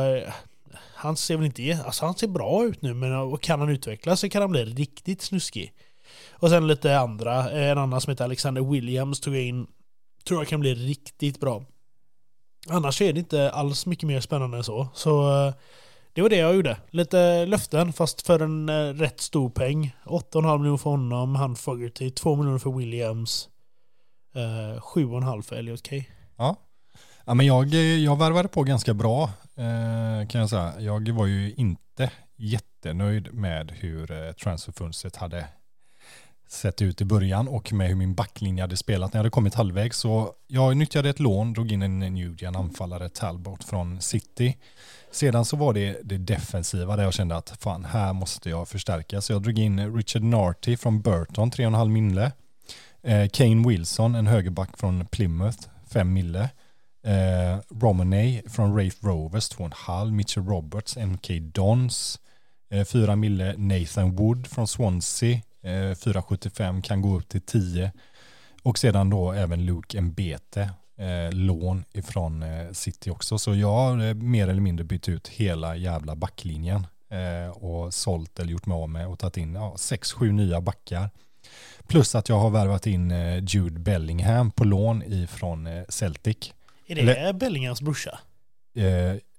[0.95, 1.79] han ser väl inte...
[1.87, 5.23] Alltså han ser bra ut nu men kan han utvecklas så kan han bli riktigt
[5.23, 5.73] snuskig.
[6.33, 7.51] Och sen lite andra.
[7.51, 9.67] En annan som heter Alexander Williams tog jag in.
[10.29, 11.65] Tror jag kan bli riktigt bra.
[12.69, 14.89] Annars är det inte alls mycket mer spännande än så.
[14.95, 15.53] Så
[16.19, 16.77] det var det jag gjorde.
[16.91, 19.97] Lite löften fast för en eh, rätt stor peng.
[20.05, 23.49] 8,5 miljoner för honom, han Fogerty, 2 miljoner för Williams.
[24.35, 25.97] Eh, 7,5 för Elliot K.
[26.37, 26.57] Ja.
[27.25, 29.23] ja men jag, jag värvade på ganska bra
[29.57, 30.73] eh, kan jag säga.
[30.79, 35.47] Jag var ju inte jättenöjd med hur eh, transferfönstret hade
[36.49, 39.55] sett ut i början och med hur min backlinje hade spelat när jag hade kommit
[39.55, 39.99] halvvägs.
[39.99, 44.57] Så jag nyttjade ett lån, drog in en Nugent anfallare Talbot från City.
[45.11, 49.21] Sedan så var det det defensiva där jag kände att fan, här måste jag förstärka.
[49.21, 52.33] Så jag drog in Richard Narty från Burton, 3,5 mille.
[53.03, 56.51] Eh, Kane Wilson, en högerback från Plymouth, 5 mille.
[57.07, 60.11] Eh, Romaney från Rafe Rovers, 2,5.
[60.11, 62.21] Mitchell Roberts, MK Dons,
[62.71, 63.55] eh, 4 mille.
[63.57, 67.93] Nathan Wood från Swansea, eh, 4,75 kan gå upp till 10.
[68.63, 73.39] Och sedan då även Luke Mbete, eh, lån ifrån eh, City också.
[73.39, 78.39] Så jag har eh, mer eller mindre bytt ut hela jävla backlinjen eh, och sålt
[78.39, 81.11] eller gjort mig av med och tagit in ja, 6-7 nya backar.
[81.87, 86.37] Plus att jag har värvat in eh, Jude Bellingham på lån ifrån eh, Celtic.
[86.87, 88.19] Är det Eller- Bellinghams brorsa?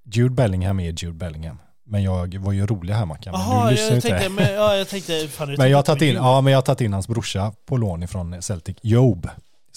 [0.04, 1.58] Jude Bellingham är Jude Bellingham.
[1.84, 3.34] Men jag var ju rolig här Mackan.
[3.34, 4.10] Jaha, jag inte.
[4.10, 5.28] tänkte, men, ja, jag tänkte...
[5.28, 7.78] Fan, Men jag har tagit in, ja, men jag har tagit in hans brorsa på
[7.78, 8.78] lån ifrån Celtic.
[8.82, 9.30] Job,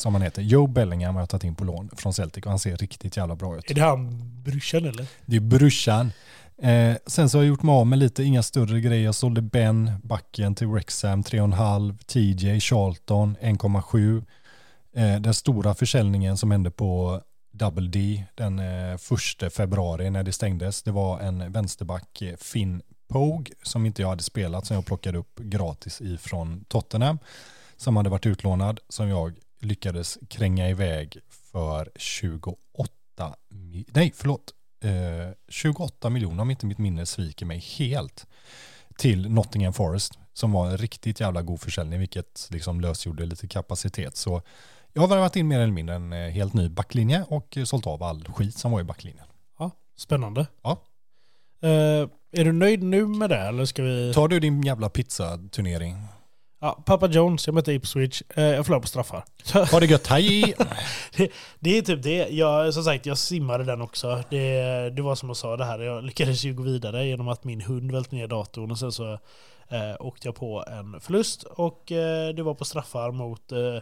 [0.03, 0.43] som han heter.
[0.43, 3.37] Job Bellingham har jag tagit in på lån från Celtic och han ser riktigt jävla
[3.37, 3.71] bra ut.
[3.71, 5.07] Är det han brorsan eller?
[5.27, 6.13] Det är brorsan.
[6.63, 9.05] Eh, sen så har jag gjort mig av med lite, inga större grejer.
[9.05, 11.99] Jag sålde Ben, backen till Wrexham, 3,5.
[12.07, 14.25] TJ, Charlton, 1,7.
[14.95, 17.21] Eh, den stora försäljningen som hände på
[17.53, 20.83] Double D den eh, första februari när det stängdes.
[20.83, 25.19] Det var en vänsterback, eh, Finn Pogue, som inte jag hade spelat, som jag plockade
[25.19, 27.19] upp gratis ifrån Tottenham.
[27.77, 31.17] Som hade varit utlånad, som jag lyckades kränga iväg
[31.53, 32.57] för 28,
[33.51, 34.53] mi- nej förlåt,
[34.85, 34.91] eh,
[35.49, 38.27] 28 miljoner om inte mitt minne sviker mig helt
[38.99, 44.17] till Nottingham Forest som var en riktigt jävla god försäljning vilket liksom lösgjorde lite kapacitet.
[44.17, 44.43] Så
[44.93, 47.87] jag har värvat in mer eller mindre en eh, helt ny backlinje och eh, sålt
[47.87, 49.27] av all skit som var i backlinjen.
[49.59, 50.47] Ja, spännande.
[50.63, 50.83] Ja.
[51.63, 54.13] Eh, är du nöjd nu med det eller ska vi...
[54.15, 55.97] Tar du din jävla pizzaturnering?
[56.65, 58.23] Ja, Papa Jones, jag mötte Ipswich.
[58.29, 59.25] Eh, jag förlorade på straffar.
[59.73, 60.55] Ha det gött, hej!
[61.61, 62.29] Det är typ det.
[62.29, 64.23] Jag, som sagt, jag simmade den också.
[64.31, 67.45] Det, det var som jag sa det här, jag lyckades ju gå vidare genom att
[67.45, 69.13] min hund välte ner datorn och sen så
[69.69, 73.79] eh, åkte jag på en förlust och eh, det var på straffar mot eh,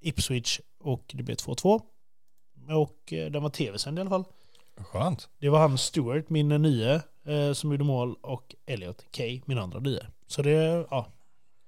[0.00, 1.80] Ipswich och det blev 2-2.
[2.68, 4.24] Och eh, den var tv-sänd i alla fall.
[4.76, 5.28] Skönt.
[5.38, 9.80] Det var han Stewart, min nye, eh, som gjorde mål och Elliot Kay, min andra
[9.80, 10.06] nye.
[10.26, 11.06] Så det, ja.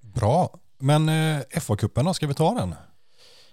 [0.02, 0.58] Bra.
[0.78, 2.74] Men eh, FA-cupen då, ska vi ta den?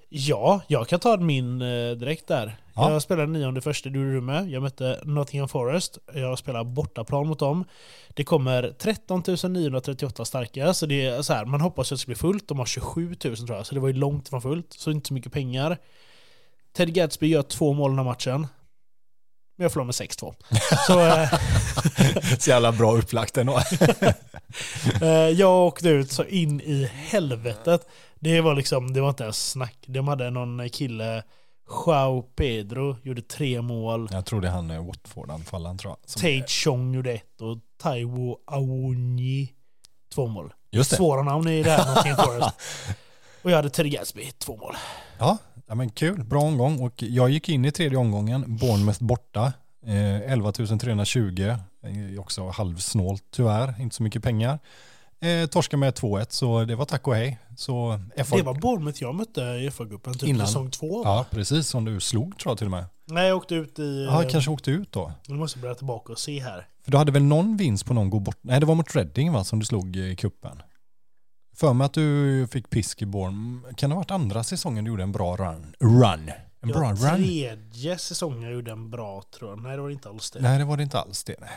[0.10, 2.58] Ja, jag kan ta min eh, direkt där.
[2.76, 2.92] Ja.
[2.92, 4.50] Jag spelade nionde första, du med.
[4.50, 5.98] Jag mötte Nottingham Forest.
[6.14, 7.66] Jag spelar bortaplan mot dem.
[8.10, 12.10] Det kommer 13 938 starka, så det är så här, man hoppas att det ska
[12.10, 12.48] bli fullt.
[12.48, 14.74] De har 27 000 tror jag, så det var ju långt ifrån fullt.
[14.74, 15.78] Så inte så mycket pengar.
[16.74, 18.48] Ted Gatsby gör två mål den här matchen.
[19.60, 20.34] Men jag förlorar med 6-2.
[20.88, 23.60] Så eh, Så jävla bra upplagt ändå.
[25.02, 27.88] eh, jag åkte ut så in i helvetet.
[28.20, 29.78] Det var liksom, det var inte ens snack.
[29.88, 31.24] De hade någon kille,
[31.86, 34.10] Joao Pedro, gjorde tre mål.
[34.12, 36.08] Jag tror det är han eh, Watford-anfallaren tror jag.
[36.08, 39.50] Tate Chong gjorde ett och Taiwo Awonyi
[40.14, 40.54] två mål.
[40.72, 40.96] Just det.
[40.96, 42.56] Svåra namn i det här Nottingham Forest.
[43.42, 44.76] Och jag hade Terry Gatsby, två mål.
[45.20, 45.38] Ja,
[45.70, 46.24] ja, men kul.
[46.24, 46.80] Bra omgång.
[46.80, 49.54] Och jag gick in i tredje omgången, Bournemouth borta.
[49.86, 51.56] Eh, 11 320.
[51.84, 54.60] Eh, också halvsnålt tyvärr, inte så mycket pengar.
[55.22, 57.40] Eh, torska med 2-1, så det var tack och hej.
[57.58, 58.36] Så FA...
[58.36, 60.48] Det var Bournemouth jag mötte i FA-cupen, typ Innan.
[60.48, 61.04] säsong två.
[61.04, 62.86] Ja, precis som du slog tror jag till och med.
[63.06, 64.06] Nej, jag åkte ut i...
[64.10, 65.12] Ja, kanske åkte ut då.
[65.28, 66.68] Nu måste jag börja tillbaka och se här.
[66.84, 68.38] För du hade väl någon vinst på någon gå bort?
[68.42, 70.62] Nej, det var mot Reading va, som du slog i kuppen.
[71.60, 73.76] För mig att du fick pisk i Bournemouth.
[73.76, 75.76] Kan det ha varit andra säsongen du gjorde en bra run?
[75.80, 76.32] Run.
[76.62, 77.24] En bra var run?
[77.24, 79.64] tredje säsongen jag gjorde en bra tror jag.
[79.64, 80.40] Nej, det var inte alls det.
[80.40, 81.36] Nej, det var det inte alls det.
[81.40, 81.50] Nej.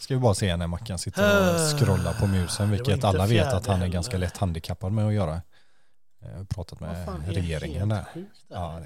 [0.00, 3.66] Ska vi bara se när Mackan sitter och scrollar på musen, vilket alla vet att
[3.66, 5.42] han är ganska lätt handikappad med att göra.
[6.20, 8.04] Jag har pratat med fan regeringen där.
[8.48, 8.80] Ja.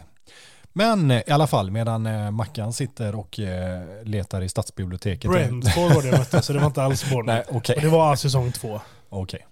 [0.72, 5.31] Men eh, i alla fall, medan eh, Mackan sitter och eh, letar i stadsbiblioteket.
[5.31, 7.48] Brentford var det jag mötte, så det var inte alls Bournemouth.
[7.50, 7.76] Nej, okej.
[7.76, 8.81] Och det var säsong två.
[9.09, 9.46] Okej.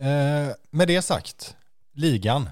[0.00, 1.56] Eh, med det sagt,
[1.94, 2.48] ligan.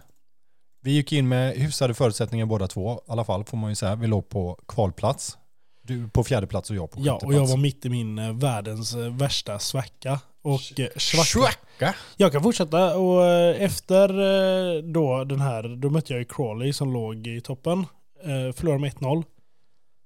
[0.83, 3.95] Vi gick in med hyfsade förutsättningar båda två, i alla fall får man ju säga.
[3.97, 5.39] Vi låg på kvalplats.
[5.83, 7.35] Du på fjärde plats och jag på sjätte Ja, och plats.
[7.35, 10.21] jag var mitt i min eh, världens eh, värsta svacka.
[10.43, 11.25] Och eh, svacka.
[11.25, 11.95] Svacka.
[12.17, 16.73] Jag kan fortsätta och eh, efter eh, då den här, då mötte jag ju Crawley
[16.73, 17.79] som låg i toppen.
[18.23, 19.25] Eh, Förlorade med 1-0.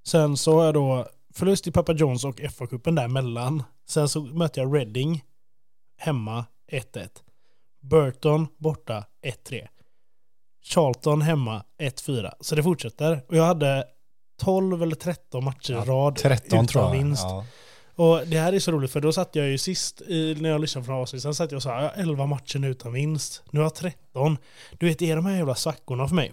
[0.06, 3.62] Sen så har jag då förlust i Papa John's och FA-cupen däremellan.
[3.88, 5.24] Sen så mötte jag Reading
[5.98, 7.08] hemma 1-1.
[7.80, 9.04] Burton borta
[9.48, 9.66] 1-3.
[10.62, 12.32] Charlton hemma 1-4.
[12.40, 13.22] Så det fortsätter.
[13.28, 13.84] Och jag hade
[14.40, 16.92] 12 eller 13 matcher i Ja, rad 13 utan tror jag.
[16.92, 17.22] vinst.
[17.22, 17.44] Ja.
[17.94, 20.60] Och det här är så roligt för då satt jag ju sist i, när jag
[20.60, 23.42] lyssnade från avsnitt, sen satt jag och sa jag har 11 matcher utan vinst.
[23.50, 24.36] Nu har jag 13.
[24.78, 26.32] Du vet, det är de här jävla svackorna för mig.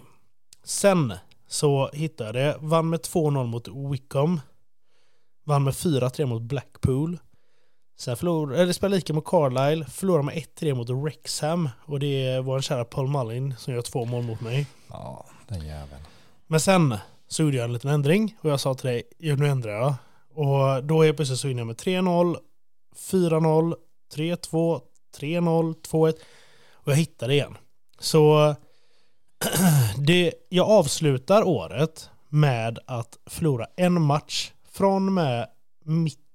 [0.64, 1.14] Sen
[1.48, 2.56] så hittade jag det.
[2.66, 4.40] Vann med 2-0 mot Wickham.
[5.44, 7.18] Vann med 4-3 mot Blackpool.
[7.98, 9.84] Sen förlorade, eller spelade lika mot Carlisle.
[9.84, 11.68] Förlorade med 1-3 mot Wrexham.
[11.84, 14.66] Och det var en kära Paul Mullin som gör två mål mot mig.
[14.88, 16.02] ja, den jäveln.
[16.46, 16.96] Men sen
[17.28, 19.94] så gjorde jag en liten ändring och jag sa till dig, "Ja, nu ändrar jag.
[20.34, 22.36] Och då är plötsligt så jag med 3-0,
[22.96, 23.74] 4-0,
[24.14, 24.80] 3-2,
[25.16, 26.14] 3-0, 2-1
[26.72, 27.56] och jag hittade igen.
[27.98, 28.54] Så
[30.06, 35.48] det, jag avslutar året med att förlora en match från med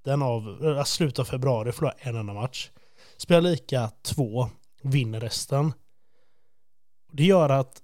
[0.04, 2.70] mitten av, äh, slutet av februari förlora en enda match.
[3.18, 4.50] Spelar lika två,
[4.82, 5.74] vinner resten.
[7.12, 7.82] Det gör att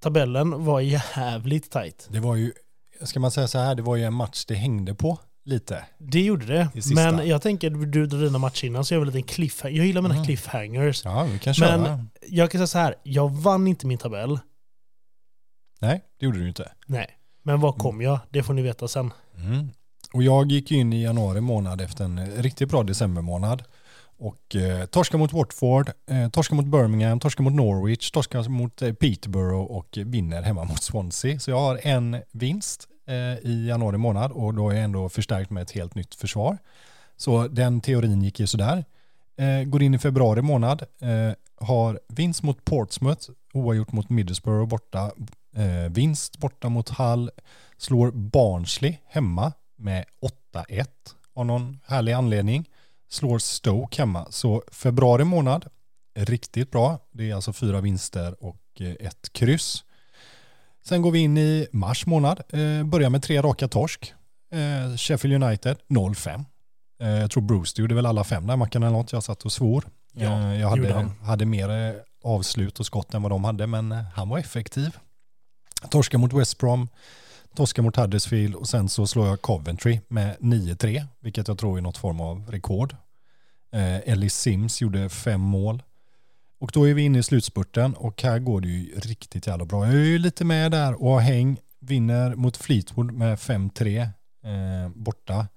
[0.00, 2.08] tabellen var jävligt tajt.
[2.10, 2.52] Det var ju,
[3.02, 5.84] ska man säga så här, det var ju en match det hängde på lite.
[5.98, 6.68] Det gjorde det.
[6.94, 9.76] Men jag tänker, du drar dina matcher innan så jag vill en cliffhanger.
[9.76, 10.26] Jag gillar mina Mm.
[10.26, 11.04] cliffhangers.
[11.04, 11.78] Ja, vi kan köra.
[11.78, 14.38] Men- Jag kan säga så här, jag vann inte min tabell.
[15.80, 16.72] Nej, det gjorde du inte.
[16.86, 17.06] Nej.
[17.42, 18.18] Men var kom jag?
[18.30, 19.12] Det får ni veta sen.
[19.36, 19.68] Mm.
[20.12, 23.62] Och jag gick in i januari månad efter en riktigt bra decembermånad.
[24.18, 28.92] Och eh, torska mot Watford, eh, torska mot Birmingham, torska mot Norwich, torska mot eh,
[28.92, 31.38] Peterborough och vinner hemma mot Swansea.
[31.38, 35.50] Så jag har en vinst eh, i januari månad och då är jag ändå förstärkt
[35.50, 36.58] med ett helt nytt försvar.
[37.16, 38.84] Så den teorin gick ju sådär.
[39.36, 41.32] Eh, går in i februari månad, eh,
[41.66, 45.10] har vinst mot Portsmouth, oavgjort mot Middlesbrough borta,
[45.56, 47.30] eh, vinst borta mot Hull,
[47.76, 50.04] slår Barnsley hemma med
[50.54, 50.86] 8-1
[51.34, 52.68] av någon härlig anledning.
[53.08, 54.26] Slår Stoke hemma.
[54.30, 55.66] Så februari månad,
[56.14, 56.98] riktigt bra.
[57.12, 59.84] Det är alltså fyra vinster och eh, ett kryss.
[60.84, 62.40] Sen går vi in i mars månad.
[62.48, 64.14] Eh, börjar med tre raka torsk.
[64.52, 66.44] Eh, Sheffield United 0-5.
[67.00, 69.12] Eh, jag tror Bruce gjorde väl alla fem där, Mackan eller något.
[69.12, 69.84] Jag satt och svor.
[70.12, 74.38] Ja, jag hade, hade mer avslut och skott än vad de hade, men han var
[74.38, 74.96] effektiv.
[75.90, 76.88] Torska mot West Brom,
[77.54, 81.82] Tosca mot Huddersfield och sen så slår jag Coventry med 9-3, vilket jag tror är
[81.82, 82.96] något form av rekord.
[83.72, 85.82] Eh, Ellie Sims gjorde fem mål.
[86.60, 89.86] Och då är vi inne i slutspurten och här går det ju riktigt jävla bra.
[89.86, 94.88] Jag är ju lite med där och har häng, vinner mot Fleetwood med 5-3 eh,
[94.94, 95.48] borta.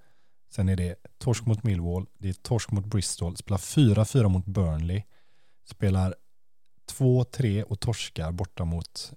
[0.54, 5.02] Sen är det torsk mot Millwall, det är torsk mot Bristol, spelar 4-4 mot Burnley,
[5.70, 6.14] spelar
[6.98, 9.12] 2-3 och torskar borta mot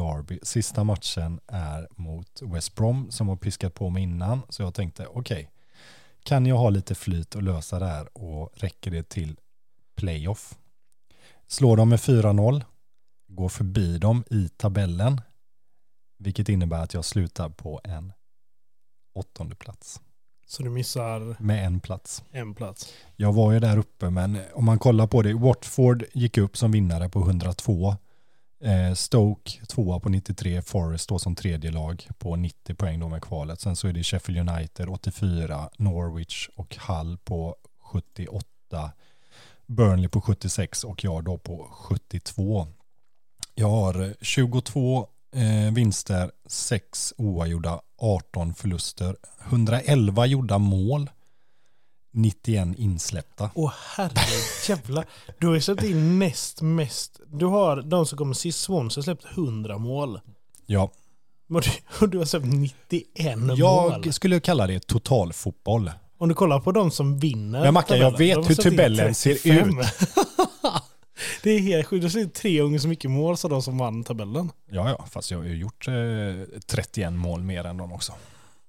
[0.00, 0.38] Derby.
[0.42, 5.06] Sista matchen är mot West Brom som har piskat på mig innan, så jag tänkte
[5.06, 5.50] okej,
[6.22, 9.36] kan jag ha lite flyt och lösa det här och räcker det till
[9.96, 10.58] playoff?
[11.46, 12.62] Slår de med 4-0,
[13.28, 15.20] går förbi dem i tabellen,
[16.18, 18.12] vilket innebär att jag slutar på en
[19.14, 20.00] åttonde plats
[20.46, 22.24] Så du missar med en plats.
[22.30, 22.92] en plats.
[23.16, 26.72] Jag var ju där uppe, men om man kollar på det, Watford gick upp som
[26.72, 27.96] vinnare på 102.
[28.62, 33.22] Eh, Stoke tvåa på 93, Forest då som tredje lag på 90 poäng då med
[33.22, 33.60] kvalet.
[33.60, 38.92] Sen så är det Sheffield United 84, Norwich och Hull på 78,
[39.66, 42.66] Burnley på 76 och jag då på 72.
[43.54, 49.16] Jag har 22 eh, vinster, 6 oavgjorda, 18 förluster,
[49.48, 51.10] 111 gjorda mål,
[52.12, 53.50] 91 insläppta.
[53.54, 55.06] Åh herrejävlar.
[55.38, 57.20] Du har ju släppt in näst mest.
[57.26, 60.20] Du har de som kommer sist, Swansea, släppt 100 mål.
[60.66, 60.90] Ja,
[61.50, 61.70] Och du,
[62.00, 63.58] och du har släppt 91 mål.
[63.58, 65.90] jag skulle kalla det totalfotboll.
[66.18, 67.60] Om du kollar på de som vinner.
[67.60, 69.68] Men Mackan, jag vet har hur tabellen ser 35.
[71.42, 72.00] det är helt sjukt.
[72.02, 74.52] Du har släppt tre gånger så mycket mål som de som vann tabellen.
[74.70, 75.94] Ja, ja, fast jag har ju gjort eh,
[76.66, 78.12] 31 mål mer än dem också.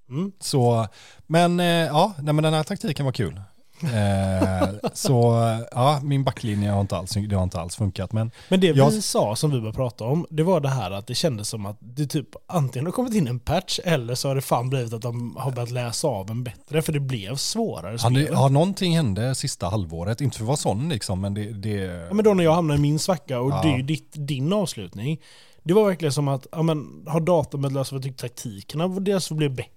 [0.08, 0.32] Mm.
[0.40, 0.86] Så,
[1.26, 3.40] men eh, ja, nej, men den här taktiken var kul.
[3.82, 5.34] Eh, så
[5.72, 8.12] ja, min backlinje har inte alls, det har inte alls funkat.
[8.12, 10.90] Men Men det Jag- vi sa som vi började prata om, det var det här
[10.90, 14.28] att det kändes som att det typ antingen har kommit in en patch eller så
[14.28, 17.36] har det fan blivit att de har börjat läsa av en bättre för det blev
[17.36, 18.12] svårare har, spel.
[18.14, 20.20] det, har någonting hände sista halvåret?
[20.20, 21.52] Inte för att vara sån liksom, men det...
[21.52, 21.70] det
[22.08, 23.60] Ja, men då när jag hamnade i min svacka och Ja.
[23.62, 25.20] det är ju ditt, din avslutning.
[25.64, 29.54] Det var verkligen som att, ja men har datorn löst för att taktikerna dels blev
[29.54, 29.70] bättre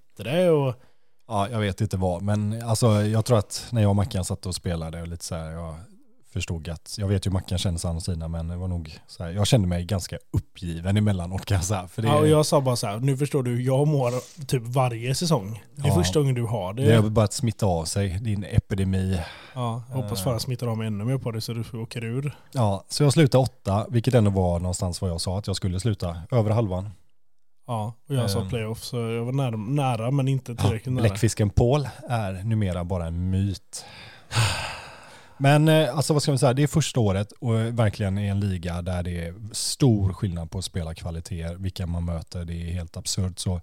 [0.50, 0.74] och
[1.28, 4.46] Ja, jag vet inte vad, men alltså, jag tror att när jag och Mackan satt
[4.46, 5.76] och spelade och lite så här, jag
[6.34, 9.24] förstod att, jag vet ju hur Mackan känner sig sidan, men det var nog så
[9.24, 11.88] här, jag kände mig ganska uppgiven emellanåt kan jag säga.
[11.88, 14.12] För det, Ja, och jag sa bara så här, nu förstår du jag mår
[14.46, 15.64] typ varje säsong.
[15.76, 15.96] Det är Ja.
[15.96, 16.84] första gången du har det.
[16.86, 19.20] det har börjat smitta av sig, din epidemi.
[19.54, 20.24] Ja, jag hoppas Eh.
[20.24, 22.38] Farah smittar av mig ännu mer på det så du åker ur.
[22.52, 25.80] Ja, så jag slutade åtta, vilket ändå var någonstans vad jag sa att jag skulle
[25.80, 26.90] sluta, över halvan.
[27.68, 28.50] Ja, och jag sa Ehm.
[28.50, 31.02] playoff så jag var nära, nära men inte Ja, tillräckligt nära.
[31.08, 33.86] Bläckfisken Paul är numera bara en myt.
[35.38, 38.40] Men eh, alltså vad ska man säga, det är första året och verkligen i en
[38.40, 43.40] liga där det är stor skillnad på spelarkvaliteter, vilka man möter, det är helt absurt.
[43.40, 43.62] Så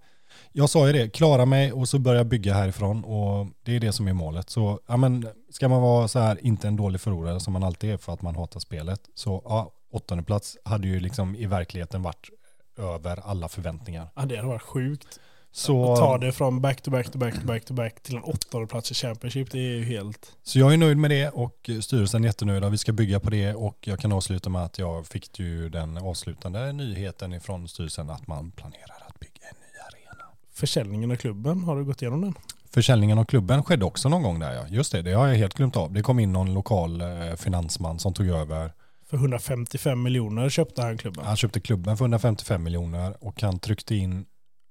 [0.52, 3.92] jag sa ju det, klara mig och så börja bygga härifrån och det är det
[3.92, 4.50] som är målet.
[4.50, 7.90] Så ja, men, ska man vara så här, inte en dålig förlorare som man alltid
[7.90, 12.02] är för att man hatar spelet, så ja, åttonde plats hade ju liksom i verkligheten
[12.02, 12.28] varit
[12.76, 14.08] över alla förväntningar.
[14.14, 15.20] Ja, det hade varit sjukt.
[15.54, 18.16] Så, Att ta det från back to back to back to back to back till
[18.16, 20.32] en åttonde plats i Championship, det är ju helt...
[20.42, 22.68] Så jag är nöjd med det och styrelsen är jättenöjda.
[22.68, 25.98] Vi ska bygga på det och jag kan avsluta med att jag fick ju den
[25.98, 30.24] avslutande nyheten ifrån styrelsen att man planerar att bygga en ny arena.
[30.52, 32.34] Försäljningen av klubben, har du gått igenom den?
[32.70, 34.66] Försäljningen av klubben skedde också någon gång där ja.
[34.68, 35.92] Just det, det har jag helt glömt av.
[35.92, 38.72] Det kom in någon lokal eh, finansman som tog över.
[39.12, 41.24] För 155 miljoner köpte han klubben.
[41.24, 44.24] Han köpte klubben för 155 miljoner och han tryckte in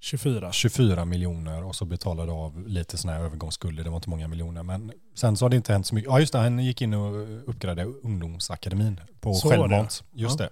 [0.04, 0.52] 24.
[0.52, 3.84] 24 miljoner och så betalade av lite sådana här övergångsskulder.
[3.84, 4.64] Det var inte många miljoner.
[4.64, 6.12] Men sen så har det inte hänt så mycket.
[6.12, 10.04] Ja just det, han gick in och uppgraderade ungdomsakademin på självmant.
[10.12, 10.46] Just Ja.
[10.46, 10.52] det.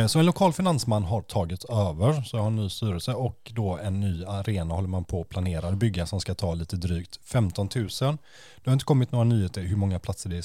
[0.00, 3.52] Eh, Så en lokal finansman har tagit över, så jag har en ny styrelse och
[3.54, 6.76] då en ny arena håller man på att planera att bygga som ska ta lite
[6.76, 7.88] drygt 15 000.
[8.64, 10.42] Det har inte kommit några nyheter hur många platser det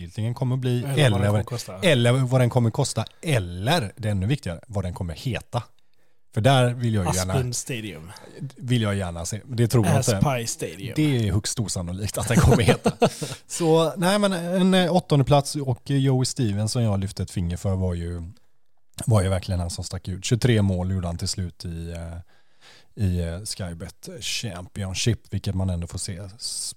[0.00, 4.08] slutgiltigen kommer bli Eller vad det eller, kommer eller vad den kommer kosta eller, det
[4.08, 5.62] är ännu viktigare, vad den kommer heta.
[6.34, 8.10] För där vill jag ju gärna, Aspen Stadium.
[8.56, 9.40] vill jag gärna se.
[9.44, 10.46] Det tror jag inte.
[10.46, 10.92] Stadium.
[10.96, 12.92] Det är högst osannolikt att den kommer heta.
[13.46, 17.56] Så nej men en eh, åttonde plats och Joey Stevens som jag lyfte ett finger
[17.56, 18.22] för var ju,
[19.06, 20.24] var ju verkligen han som stack ut.
[20.24, 22.18] 23 mål gjorde han till slut i, eh,
[22.94, 26.20] i eh, Skybet Championship, vilket man ändå får se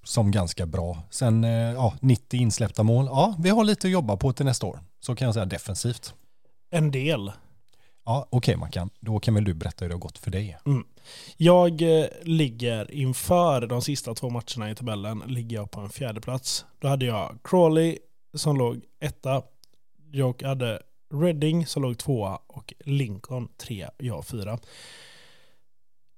[0.04, 1.04] som ganska bra.
[1.10, 3.06] Sen eh, ja, 90 insläppta mål.
[3.06, 4.80] Ja, vi har lite att jobba på till nästa år.
[5.00, 6.14] Så kan jag säga defensivt.
[6.70, 7.32] En del.
[8.06, 10.58] Ja, okej Mackan, då kan väl du berätta hur det har gått för dig.
[11.38, 16.22] Jag eh, ligger inför de sista två matcherna i tabellen ligger jag på en fjärde
[16.22, 16.66] plats.
[16.80, 17.98] Då hade jag Crawley,
[18.34, 19.44] som låg etta.
[20.12, 20.82] Jag hade
[21.14, 24.60] Reading som låg tvåa och Lincoln trea, jag fyra.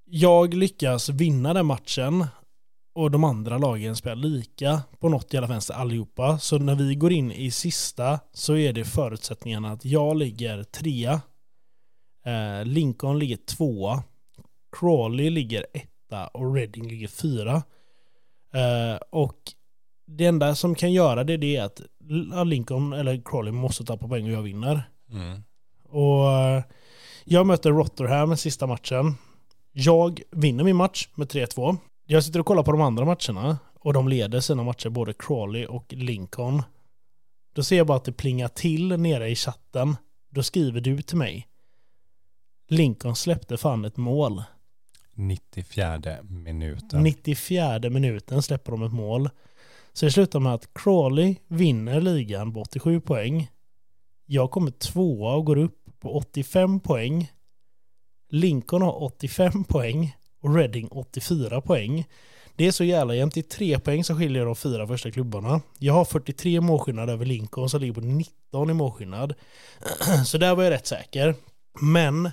[0.08, 2.26] Jag lyckas vinna den matchen
[2.96, 6.39] och de andra lagen spelar lika på något jävla vänster allihopa.
[6.39, 11.22] Så när vi går in i sista så är det förutsättningarna att jag ligger trea,
[12.26, 14.04] eh, Lincoln ligger tvåa,
[14.80, 17.63] Crawley ligger etta och Reading ligger fyra.
[18.54, 19.39] Eh, och
[20.08, 21.82] det enda som kan göra det, det är att
[22.46, 24.89] Lincoln eller Crawley måste tappa poäng och jag vinner.
[25.12, 25.44] Mm.
[25.89, 26.63] Och eh,
[27.26, 29.15] jag möter Rotherham sista matchen.
[29.77, 31.77] Jag vinner min match med 3-2.
[32.05, 35.65] Jag sitter och kollar på de andra matcherna och de leder sina matcher, både Crawley
[35.65, 36.63] och Lincoln.
[37.53, 39.95] Då ser jag bara att det plingar till nere i chatten.
[40.29, 41.47] Då skriver du till mig.
[42.67, 44.43] Lincoln släppte fan ett mål.
[45.13, 47.03] 94 minuten.
[47.03, 49.29] 94 minuten släpper de ett mål.
[49.93, 53.51] Så det slutar med att Crawley vinner ligan på 87 poäng.
[54.25, 57.31] Jag kommer tvåa och går upp på 85 poäng.
[58.36, 62.06] Lincoln har 85 poäng och Reading 84 poäng.
[62.56, 63.34] Det är så jävla jämnt.
[63.34, 65.62] Det är tre poäng som skiljer de fyra första klubbarna.
[65.80, 69.34] Jag har 43 målskillnad över Lincoln som ligger på 19 i målskillnad.
[70.26, 71.36] Så där var jag rätt säker.
[71.82, 72.32] Men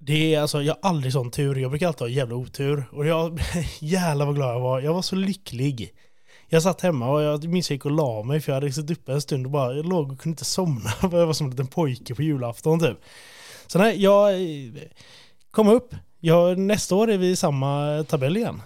[0.00, 1.54] det är alltså, jag har aldrig sån tur.
[1.54, 2.84] Jag brukar alltid ha jävla otur.
[2.92, 3.40] Och jag,
[3.78, 4.80] jävlar vad glad jag var.
[4.80, 5.90] Jag var så lycklig.
[6.48, 8.98] Jag satt hemma och jag minns jag gick och la mig för jag hade suttit
[8.98, 10.90] uppe en stund och bara jag låg och kunde inte somna.
[11.02, 12.98] Jag var som en liten pojke på julafton typ.
[13.66, 14.34] Så nej, jag
[15.52, 15.94] kom upp.
[16.20, 18.62] Jag, nästa år är vi i samma tabell igen.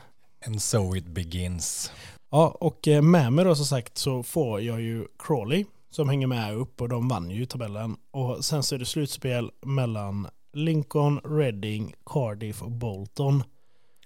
[0.47, 1.93] And so it begins.
[2.31, 6.27] Ja, och eh, med mig då som sagt så får jag ju Crawley som hänger
[6.27, 7.97] med upp och de vann ju tabellen.
[8.11, 13.43] Och sen så är det slutspel mellan Lincoln, Reading, Cardiff och Bolton.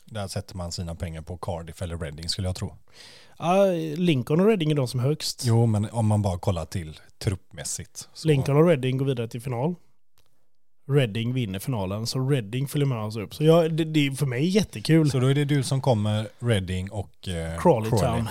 [0.05, 2.77] Där sätter man sina pengar på Cardiff eller Reading skulle jag tro.
[3.38, 3.64] Ja,
[3.97, 5.43] Lincoln och Reading är de som är högst.
[5.45, 8.09] Jo, men om man bara kollar till truppmässigt.
[8.14, 8.29] Så...
[8.29, 9.75] Lincoln och Reading går vidare till final.
[10.90, 13.35] Reading vinner finalen, så Reading följer med oss upp.
[13.35, 15.11] Så jag, det, det är för mig jättekul.
[15.11, 18.29] Så då är det du som kommer, Reading och eh, Crawley Town.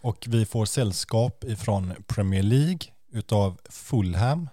[0.00, 2.78] Och vi får sällskap ifrån Premier League
[3.12, 4.48] utav Fulham,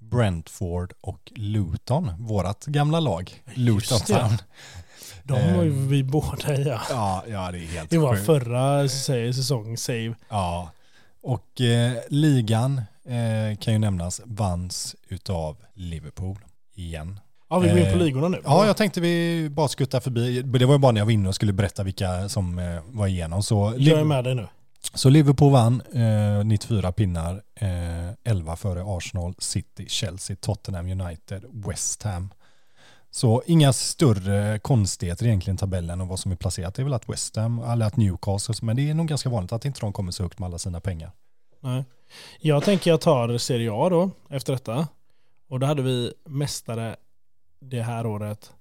[0.00, 4.38] Brentford och Luton, vårat gamla lag, Luton Town.
[5.22, 6.80] De var ju vi båda i ja.
[6.90, 8.26] Ja, ja det är helt Det var sjukt.
[8.26, 10.14] förra säsong save.
[10.28, 10.70] Ja,
[11.22, 16.38] och eh, ligan eh, kan ju nämnas vanns utav Liverpool
[16.80, 17.20] igen.
[17.50, 18.40] Ja, vi går in på Eh, ligorna nu.
[18.44, 20.42] Ja, jag tänkte vi bara skuttar förbi.
[20.42, 23.06] Det var ju bara när jag var inne och skulle berätta vilka som eh, var
[23.06, 23.42] igenom.
[23.42, 24.46] Så, Jag är med dig nu.
[24.94, 32.02] så Liverpool vann eh, 94 pinnar, eh, 11 före Arsenal, City, Chelsea, Tottenham United, West
[32.02, 32.30] Ham.
[33.10, 37.08] Så inga större konstigheter egentligen i tabellen och vad som är placerat är väl att
[37.08, 40.12] West Ham, eller att Newcastle, men det är nog ganska vanligt att inte de kommer
[40.12, 41.10] så högt med alla sina pengar.
[41.60, 41.84] Nej.
[42.40, 44.88] Jag tänker jag tar Serie A då, efter detta.
[45.50, 46.96] Och då hade vi mästare
[47.60, 48.52] det här året,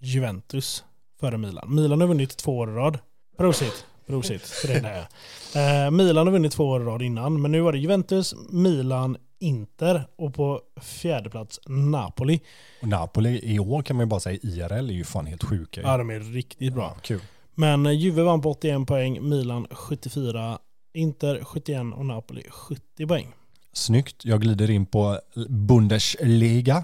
[0.00, 0.84] Juventus,
[1.20, 1.74] före Milan.
[1.74, 2.98] Milan har vunnit två år i rad.
[3.36, 5.06] Prosit, prosit, för det är
[5.52, 8.34] det eh, Milan har vunnit två år i rad innan, men nu var det Juventus,
[8.50, 12.40] Milan, Inter och på fjärde plats Napoli.
[12.82, 15.80] Och Napoli i år kan man ju bara säga IRL är ju fan helt sjuka.
[15.80, 16.92] Ja, de är riktigt bra.
[16.94, 17.20] Ja, kul.
[17.54, 20.58] Men eh, Juve vann på 81 poäng, Milan 74,
[20.94, 23.34] Inter 71 och Napoli 70 poäng.
[23.78, 24.24] Snyggt.
[24.24, 26.76] Jag glider in på Bundesliga.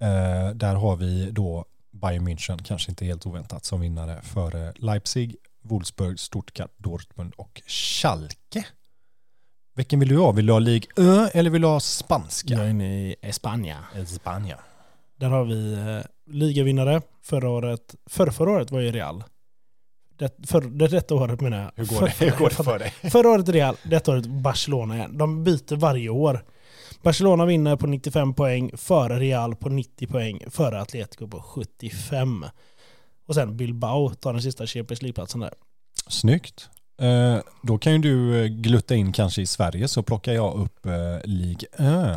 [0.00, 5.36] Eh, där har vi då Bayern München, kanske inte helt oväntat, som vinnare före Leipzig,
[5.62, 8.66] Wolfsburg, Stuttgart, Dortmund och Schalke.
[9.74, 10.32] Vilken vill du ha?
[10.32, 12.54] Vill du ha Ligue Ö eller vill du ha spanska?
[12.54, 13.78] Jag är inne i Espanja.
[14.06, 14.58] Spanien.
[15.16, 17.02] Där har vi eh, ligavinnare.
[17.22, 19.24] Förra året, förra, förra året var ju Real.
[20.20, 21.72] Det, för, det detta året menar jag.
[21.76, 22.90] Hur går För- det, hur går det för dig?
[23.10, 25.18] Förra året Real, detta året Barcelona igen.
[25.18, 26.44] De byter varje år.
[27.02, 32.46] Barcelona vinner på 95 poäng, före Real på 90 poäng, före Atletico på 75.
[33.26, 35.54] Och sen Bilbao tar den sista Champions League-platsen där.
[36.08, 36.68] Snyggt.
[37.00, 40.86] Eh, då kan ju du eh, glutta in kanske i Sverige så plockar jag upp
[40.86, 40.92] eh,
[41.24, 42.16] Ligue Ö.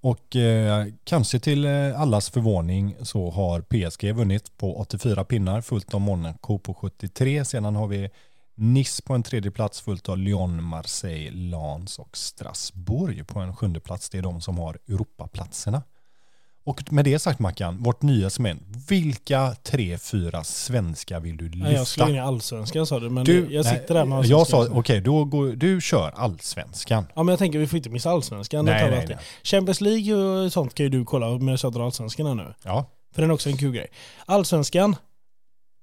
[0.00, 5.94] Och eh, kanske till eh, allas förvåning så har PSG vunnit på 84 pinnar fullt
[5.94, 7.44] av Monaco på 73.
[7.44, 8.10] Sedan har vi
[8.58, 13.80] Nice på en tredje plats fullt av Lyon, Marseille, Lens och Strasbourg på en sjunde
[13.80, 14.10] plats.
[14.10, 15.82] Det är de som har Europaplatserna.
[16.66, 18.62] Och med det sagt Mackan, vårt nya segment.
[18.88, 21.72] Vilka tre, fyra svenska vill du Nej, lyfta?
[21.72, 24.46] jag skulle in i allsvenskan sa du, men Du, jag sitter nej, där med Jag
[24.46, 24.78] sa, allsvenskan.
[24.78, 27.06] okej, då går, du kör allsvenskan.
[27.14, 28.64] Ja men jag tänker vi får inte missa allsvenskan.
[28.64, 29.18] Nej, nej, nej.
[29.42, 32.54] Champions League och sånt kan ju du kolla medan jag drar allsvenskan här nu.
[32.62, 33.86] Ja, För den är också en kul grej.
[34.26, 34.96] Allsvenskan,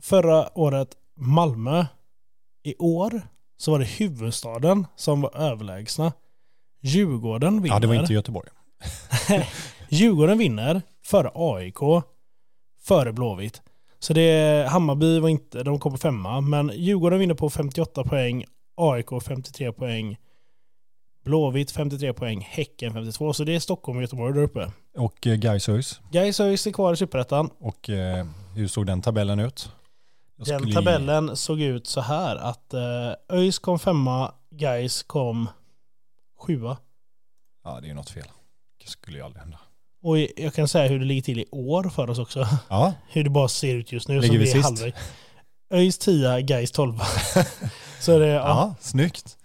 [0.04, 1.86] förra året Malmö.
[2.64, 3.22] I år
[3.58, 6.14] så var det huvudstaden som var överlägsna.
[6.82, 7.76] Djurgården vinner.
[7.76, 8.50] Ja, det var inte Göteborg.
[9.94, 11.78] Djurgården vinner före AIK,
[12.82, 13.62] före Blåvitt.
[14.00, 18.46] Så det, Hammarby var inte, de kom på femma, men Djurgården vinner på 58 poäng,
[18.76, 20.18] AIK 53 poäng,
[21.26, 23.34] Blåvitt 53 poäng, Häcken 52.
[23.34, 24.72] Så det är Stockholm och Göteborg där uppe.
[24.98, 26.00] Och Gais ÖIS.
[26.12, 27.50] Gais ÖIS är kvar i Superettan.
[27.60, 28.26] Och eh,
[28.56, 29.72] hur såg den tabellen ut?
[30.36, 35.50] Jag Den skulle- tabellen såg ut så här att eh, ÖIS kom femma, Gais kom
[36.40, 36.78] sjua.
[37.64, 38.28] Ja, det är ju något fel.
[38.84, 39.60] Det skulle ju aldrig hända.
[40.04, 42.48] Och jag kan säga hur det ligger till i år för oss också.
[42.70, 44.22] Ja, Hur det bara ser ut just nu.
[44.22, 44.98] Ligger som vi är sist?
[45.74, 47.00] ÖIS 10, Gais 12.
[48.00, 48.36] så det, ja.
[48.40, 48.76] ja.
[48.80, 49.38] snyggt.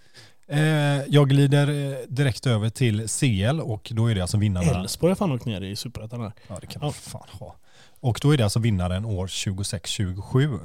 [0.51, 0.59] Eh,
[1.07, 4.75] jag glider eh, direkt över till CL och då är det alltså vinnaren.
[4.75, 6.31] Elfsborg har fan åkt ner i Superettan här.
[6.47, 6.85] Ja, det kan Ja.
[6.85, 7.55] man fan ha.
[7.99, 10.59] Och då är det alltså vinnaren år 26-27.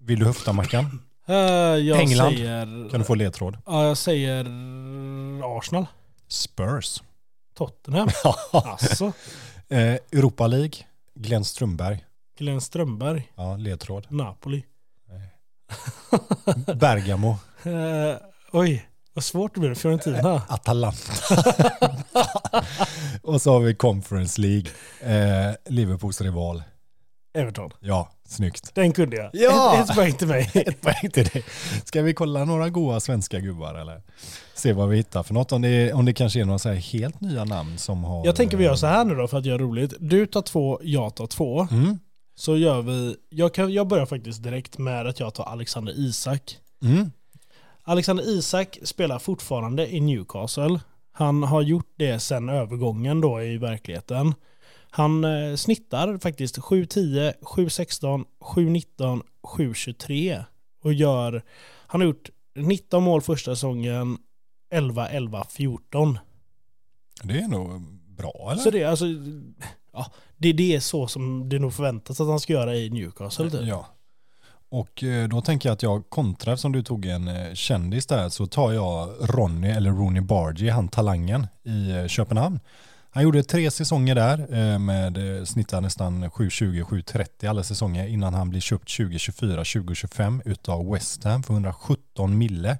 [0.00, 0.84] Vill du höfta Mackan?
[1.28, 2.32] Uh, jag England.
[2.34, 2.90] säger...
[2.90, 3.58] Kan du få ledtråd?
[3.66, 4.46] Ja, jag säger
[5.58, 5.86] Arsenal.
[6.28, 7.02] Spurs.
[7.54, 8.08] Tottenham.
[8.52, 9.12] alltså.
[9.68, 10.74] Eh, Europa League.
[11.14, 12.04] Glenn Strömberg.
[12.38, 13.32] Glenn Strömberg.
[13.34, 14.06] Ja, ledtråd.
[14.08, 14.64] Napoli.
[16.74, 17.36] Bergamo.
[17.64, 18.16] Eh,
[18.52, 19.74] oj, vad svårt det blir.
[19.74, 20.42] Fiorentina.
[20.48, 21.12] Atalanta.
[23.22, 24.70] och så har vi Conference League.
[25.00, 26.62] Eh, Liverpools rival.
[27.34, 27.70] Everton.
[27.80, 28.74] Ja, snyggt.
[28.74, 29.30] Den kunde jag.
[29.32, 29.78] Ja!
[29.78, 30.50] Ett, ett poäng till mig.
[30.54, 31.44] Ett poäng till dig.
[31.84, 34.02] Ska vi kolla några goa svenska gubbar eller?
[34.54, 35.52] Se vad vi hittar för något.
[35.52, 38.26] Om det, om det kanske är några så här helt nya namn som har...
[38.26, 39.94] Jag tänker vi gör så här nu då för att göra roligt.
[40.00, 41.68] Du tar två, jag tar två.
[41.70, 41.98] Mm.
[42.34, 46.56] Så gör vi, jag, kan, jag börjar faktiskt direkt med att jag tar Alexander Isak.
[46.82, 47.10] Mm.
[47.82, 50.80] Alexander Isak spelar fortfarande i Newcastle.
[51.12, 54.34] Han har gjort det sedan övergången då i verkligheten.
[54.94, 60.44] Han eh, snittar faktiskt 7-10, 7-16, 7-19, 7-23
[60.82, 61.42] och gör,
[61.86, 64.18] han har gjort 19 mål första säsongen,
[64.74, 66.18] 11-11-14.
[67.22, 67.80] Det är nog
[68.16, 68.62] bra eller?
[68.62, 69.04] Så det är alltså,
[69.92, 73.50] ja, det, det är så som det nog förväntas att han ska göra i Newcastle
[73.50, 73.60] typ.
[73.62, 73.86] Ja.
[74.68, 78.28] Och eh, då tänker jag att jag kontrar som du tog en eh, kändis där
[78.28, 82.60] så tar jag Ronny eller Rooney Bargy, han talangen i Köpenhamn.
[83.14, 88.50] Han gjorde tre säsonger där eh, med eh, snittar nästan 720-730 alla säsonger innan han
[88.50, 92.78] blir köpt 2024-2025 utav West Ham för 117 mille.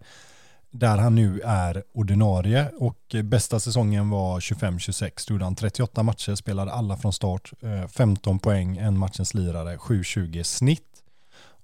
[0.71, 5.11] Där han nu är ordinarie och eh, bästa säsongen var 25-26.
[5.29, 9.79] Då gjorde han 38 matcher, spelade alla från start, eh, 15 poäng, en matchens lirare,
[9.79, 10.83] 720 snitt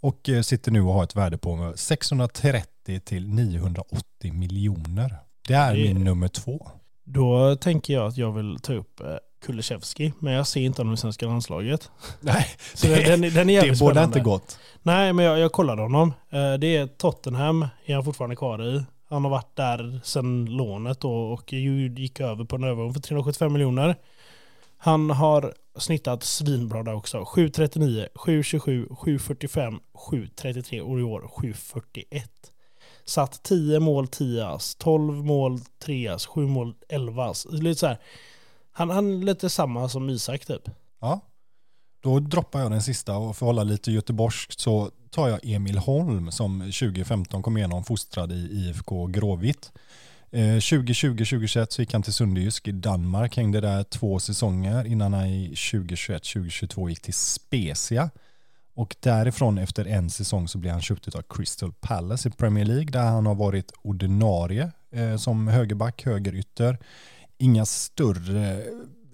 [0.01, 5.17] och sitter nu och har ett värde på 630 till 980 miljoner.
[5.49, 6.69] Det är- min nummer två.
[7.11, 9.07] Då tänker jag att jag vill ta upp eh,
[9.47, 11.91] Kulusevski, men jag ser inte honom i svenska landslaget.
[12.21, 14.03] Nej, Så den, den, är det spännande.
[14.05, 14.59] inte gått.
[14.83, 16.13] Nej, men jag, jag kollade honom.
[16.31, 18.85] Eh, Det är Tottenham, är han fortfarande kvar i.
[19.09, 23.53] Han har varit där sedan lånet och ju- gick över på en övergång för 375
[23.53, 23.97] miljoner.
[24.79, 27.19] Han har snittat svinbra där också.
[27.19, 29.79] 7.39, 7.27, 7.45,
[30.11, 32.23] 7.33 och i år 7.41.
[33.09, 37.47] Satt 10 mål 10 ass, 12 mål 3 ass, 7 mål 11 ass.
[37.51, 37.99] Lite så här.
[38.73, 40.71] Han, han är lite samma som Isak typ.
[41.01, 41.21] Ja.
[42.03, 45.79] Då droppar jag den sista och för att hålla lite göteborgskt så tar jag Emil
[45.79, 49.73] Holm som 2015 kom igenom fostrad i IFK Gråvitt.
[50.31, 55.27] Eh, 2020-2021 så gick han till Sundjysk i Danmark, hängde där två säsonger innan han
[55.27, 58.11] i 2021-2022 gick till Spezia.
[58.79, 62.91] Och därifrån efter en säsong så blir han köpt av Crystal Palace i Premier League
[62.91, 66.79] där han har varit ordinarie eh, som högerback, högerytter.
[67.39, 68.63] Inga större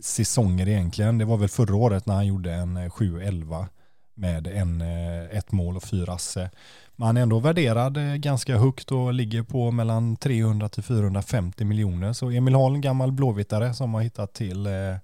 [0.00, 1.18] säsonger egentligen.
[1.18, 3.66] Det var väl förra året när han gjorde en eh, 7-11
[4.14, 6.50] med en, eh, ett mål och fyra asse.
[6.96, 11.64] Men han är ändå värderad eh, ganska högt och ligger på mellan 300 till 450
[11.64, 12.12] miljoner.
[12.12, 14.96] Så Emil Holm, gammal blåvittare som har hittat till eh,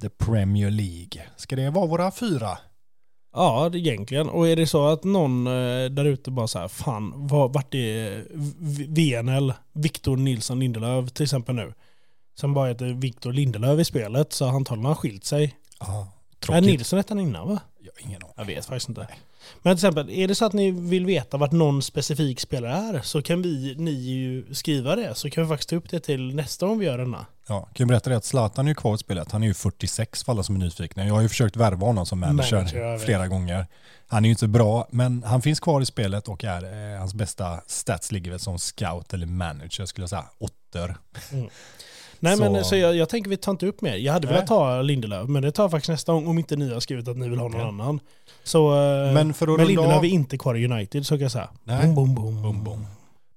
[0.00, 1.22] The Premier League.
[1.36, 2.58] Ska det vara våra fyra?
[3.32, 4.28] Ja, det egentligen.
[4.28, 7.12] Och är det så att någon eh, där ute bara så här, fan,
[7.52, 8.26] vart är
[8.88, 11.72] VNL, Victor Nilsson Lindelöf till exempel nu?
[12.34, 15.54] Som bara heter Victor Lindelöf i spelet, så antagligen har han skilt sig.
[16.48, 16.78] Ja, Nej, tråkigt.
[16.78, 17.60] Nilsson hette han innan va?
[17.80, 18.34] Jag har ingen aning.
[18.36, 19.06] Jag vet faktiskt inte.
[19.62, 23.00] Men till exempel, är det så att ni vill veta vart någon specifik spelare är
[23.02, 25.14] så kan vi, ni ju skriva det.
[25.14, 27.26] Så kan vi faktiskt ta upp det till nästa gång vi gör denna.
[27.48, 29.32] Ja, kan jag berätta det att Zlatan är ju kvar i spelet.
[29.32, 31.06] Han är ju 46 för alla som är nyfikna.
[31.06, 33.66] Jag har ju försökt värva honom som manager, flera gånger.
[34.06, 37.14] Han är ju inte bra, men han finns kvar i spelet och är, eh, hans
[37.14, 40.24] bästa stats ligger väl som scout eller manager skulle jag säga.
[40.38, 40.96] Åttor.
[42.22, 43.94] Nej Så- men så jag, jag tänker vi tar inte upp mer.
[43.96, 44.34] Jag hade Nej.
[44.34, 47.16] velat ta Lindelöf, men det tar faktiskt nästa gång om inte ni har skrivit att
[47.16, 47.68] ni vill ha någon Ja.
[47.68, 48.00] annan.
[48.44, 51.22] Så, eh, Men för att men Lindelöf av- är inte kvar i United så kan
[51.22, 51.48] jag säga.
[51.64, 51.86] Nej.
[51.88, 52.42] Boom, boom, boom.
[52.42, 52.86] Bom, bom.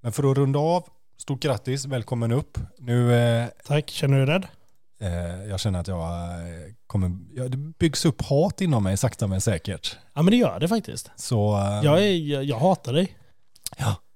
[0.01, 0.83] Men för att runda av
[1.17, 2.57] stort grattis, välkommen upp.
[2.79, 4.47] Nu, eh, Tack, känner du dig rädd?
[5.01, 6.37] eh, jag känner att jag eh,
[6.87, 9.97] kommer, ja, det byggs upp hat inom mig sakta men säkert.
[10.13, 11.11] Ja men det gör det faktiskt.
[11.15, 11.35] Så
[11.83, 13.15] Jag, är, jag, jag hatar dig.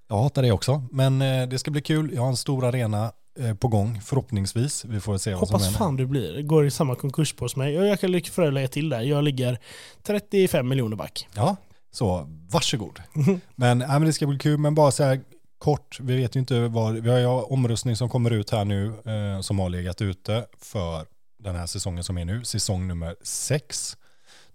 [0.08, 2.12] jag hatar det också, men det ska bli kul.
[2.14, 3.12] Jag har en stor arena
[3.60, 4.86] på gång, förhoppningsvis.
[4.86, 5.78] Vi får se vad som Hoppas händer.
[5.78, 6.42] fan du blir.
[6.42, 7.74] Går i samma konkurs på mig.
[7.74, 9.02] Jag kan lycka lägga till där.
[9.02, 9.60] Jag ligger
[10.04, 11.28] 35 miljoner back.
[11.36, 11.56] Ja,
[11.92, 13.00] så varsågod.
[13.56, 15.22] Men, ja, men det ska bli kul, men bara så här
[15.58, 18.86] kort, vi vet ju inte vad, vi har ju omröstning som kommer ut här nu
[18.88, 21.06] eh, som har legat ute för
[21.40, 23.98] den här säsongen som är nu, säsong nummer sex,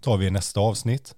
[0.01, 1.15] tar vi i nästa avsnitt.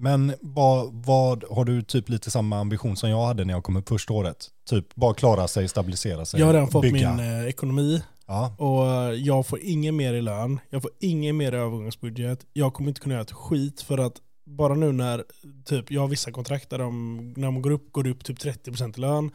[0.00, 3.76] Men vad, vad har du typ lite samma ambition som jag hade när jag kom
[3.76, 4.46] upp första året?
[4.68, 7.14] Typ bara klara sig, stabilisera sig, Jag har redan fått bygga.
[7.14, 10.60] min eh, ekonomi Ja, och jag får ingen mer i lön.
[10.70, 12.46] Jag får ingen mer i övergångsbudget.
[12.52, 14.14] Jag kommer inte kunna göra ett skit för att
[14.46, 15.24] bara nu när
[15.64, 18.38] typ, jag har vissa kontrakt där de, när de går upp, går det upp typ
[18.38, 19.30] 30% i lön.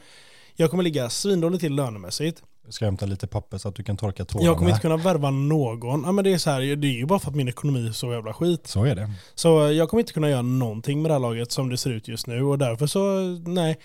[0.55, 2.43] Jag kommer ligga svindåligt till lönemässigt.
[2.66, 4.47] Jag ska hämta lite papper så att du kan torka tårarna.
[4.49, 6.03] Jag kommer inte kunna värva någon.
[6.03, 7.91] Ja, men det, är så här, det är ju bara för att min ekonomi är
[7.91, 8.68] så jävla skit.
[8.68, 9.11] Så är det.
[9.36, 12.07] Så jag kommer inte kunna göra någonting med det här laget som det ser ut
[12.07, 13.78] just nu och därför så, nej.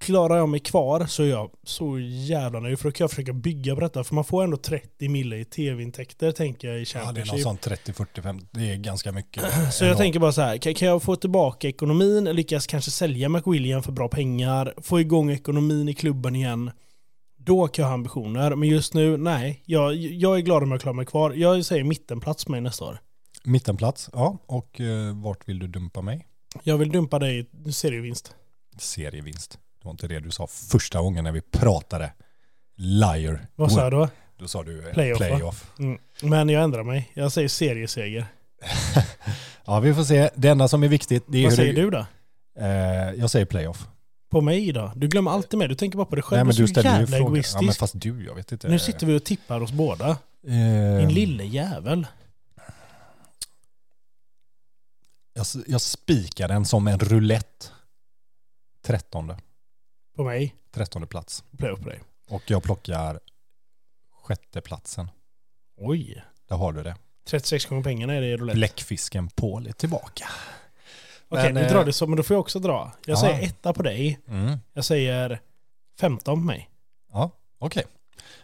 [0.00, 3.32] Klarar jag mig kvar så är jag så jävla nöjd för då kan jag försöka
[3.32, 6.98] bygga på detta för man får ändå 30 mille i tv-intäkter tänker jag i Ja,
[6.98, 7.32] det är Championship.
[7.32, 9.44] något sånt 30, 45, det är ganska mycket.
[9.72, 13.28] så jag tänker bara så här, kan, kan jag få tillbaka ekonomin, lyckas kanske sälja
[13.28, 16.70] McWilliam för bra pengar, få igång ekonomin i klubben igen.
[17.44, 19.62] Då kan jag ha ambitioner, men just nu, nej.
[19.66, 21.30] Jag, jag är glad om jag klarar mig kvar.
[21.30, 22.98] Jag säger mittenplats mig nästa år.
[23.44, 24.38] Mittenplats, ja.
[24.46, 26.26] Och eh, vart vill du dumpa mig?
[26.62, 28.34] Jag vill dumpa dig i serievinst.
[28.78, 29.52] Serievinst.
[29.52, 32.12] Det var inte det du sa första gången när vi pratade.
[32.76, 33.46] Liar.
[33.56, 34.08] Vad sa jag då?
[34.38, 35.72] Då sa du eh, Playoff, playoff.
[35.78, 35.98] Mm.
[36.22, 37.10] Men jag ändrar mig.
[37.14, 38.26] Jag säger serieseger.
[39.64, 40.30] Ja, vi får se.
[40.34, 42.06] Det enda som är viktigt, det är Vad säger det, du då?
[42.58, 43.86] Eh, jag säger playoff.
[44.30, 44.92] På mig då?
[44.96, 45.68] Du glömmer alltid mig.
[45.68, 46.38] Du tänker bara på dig själv.
[46.38, 47.22] Nej, men du du ställer ju frågan.
[47.22, 47.78] Ja, men egoistisk.
[47.78, 48.68] fast du, jag vet inte.
[48.68, 50.08] Nu sitter vi och tippar oss båda.
[50.46, 52.06] Eh, Din lille jävel.
[55.32, 57.66] jag, jag spikar den som en roulette.
[58.82, 59.36] Trettonde.
[60.16, 60.54] På mig.
[60.70, 61.44] Trettonde plats.
[61.58, 62.00] Play på dig.
[62.28, 63.20] Och jag plockar
[64.22, 65.08] sjätte platsen.
[65.76, 66.24] Oj.
[66.48, 66.96] Där har du det.
[67.24, 68.56] 36 gånger pengarna är det roulette.
[68.56, 70.28] Bläckfisken Paul är tillbaka.
[71.30, 72.06] Okej, nu drar eh, det så.
[72.06, 72.92] Men då får jag också dra.
[73.06, 73.20] Jag ja.
[73.20, 74.18] säger etta på dig.
[74.28, 74.58] Mm.
[74.72, 75.40] Jag säger
[76.00, 76.70] 15 på mig.
[77.12, 77.84] Ja, okej.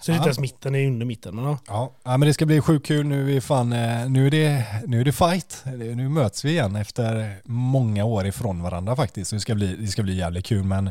[0.01, 1.37] Så det är inte ens mitten, det är under mitten.
[1.37, 1.59] Men ja.
[1.67, 3.07] Ja, men det ska bli sjukt kul.
[3.07, 5.63] Nu är, fan, eh, nu är, det, nu är det fight.
[5.75, 9.31] Nu möts vi igen efter många år ifrån varandra faktiskt.
[9.31, 10.65] Så det ska bli, det ska bli jävligt kul.
[10.65, 10.91] Men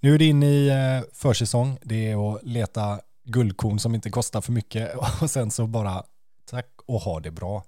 [0.00, 1.78] nu är det in i eh, försäsong.
[1.82, 4.94] Det är att leta guldkorn som inte kostar för mycket.
[5.22, 6.02] Och sen så bara
[6.50, 7.64] tack och ha det bra.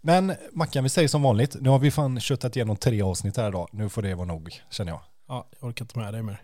[0.00, 1.56] Men Mackan, vi säger som vanligt.
[1.60, 3.68] Nu har vi fan köttat igenom tre avsnitt här idag.
[3.72, 5.00] Nu får det vara nog, känner jag.
[5.28, 6.42] ja, jag orkar inte med dig mer.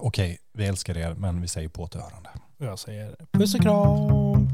[0.00, 2.30] Okej, vi älskar er, men vi säger på återhörande.
[2.58, 4.48] Jag säger puss och kram.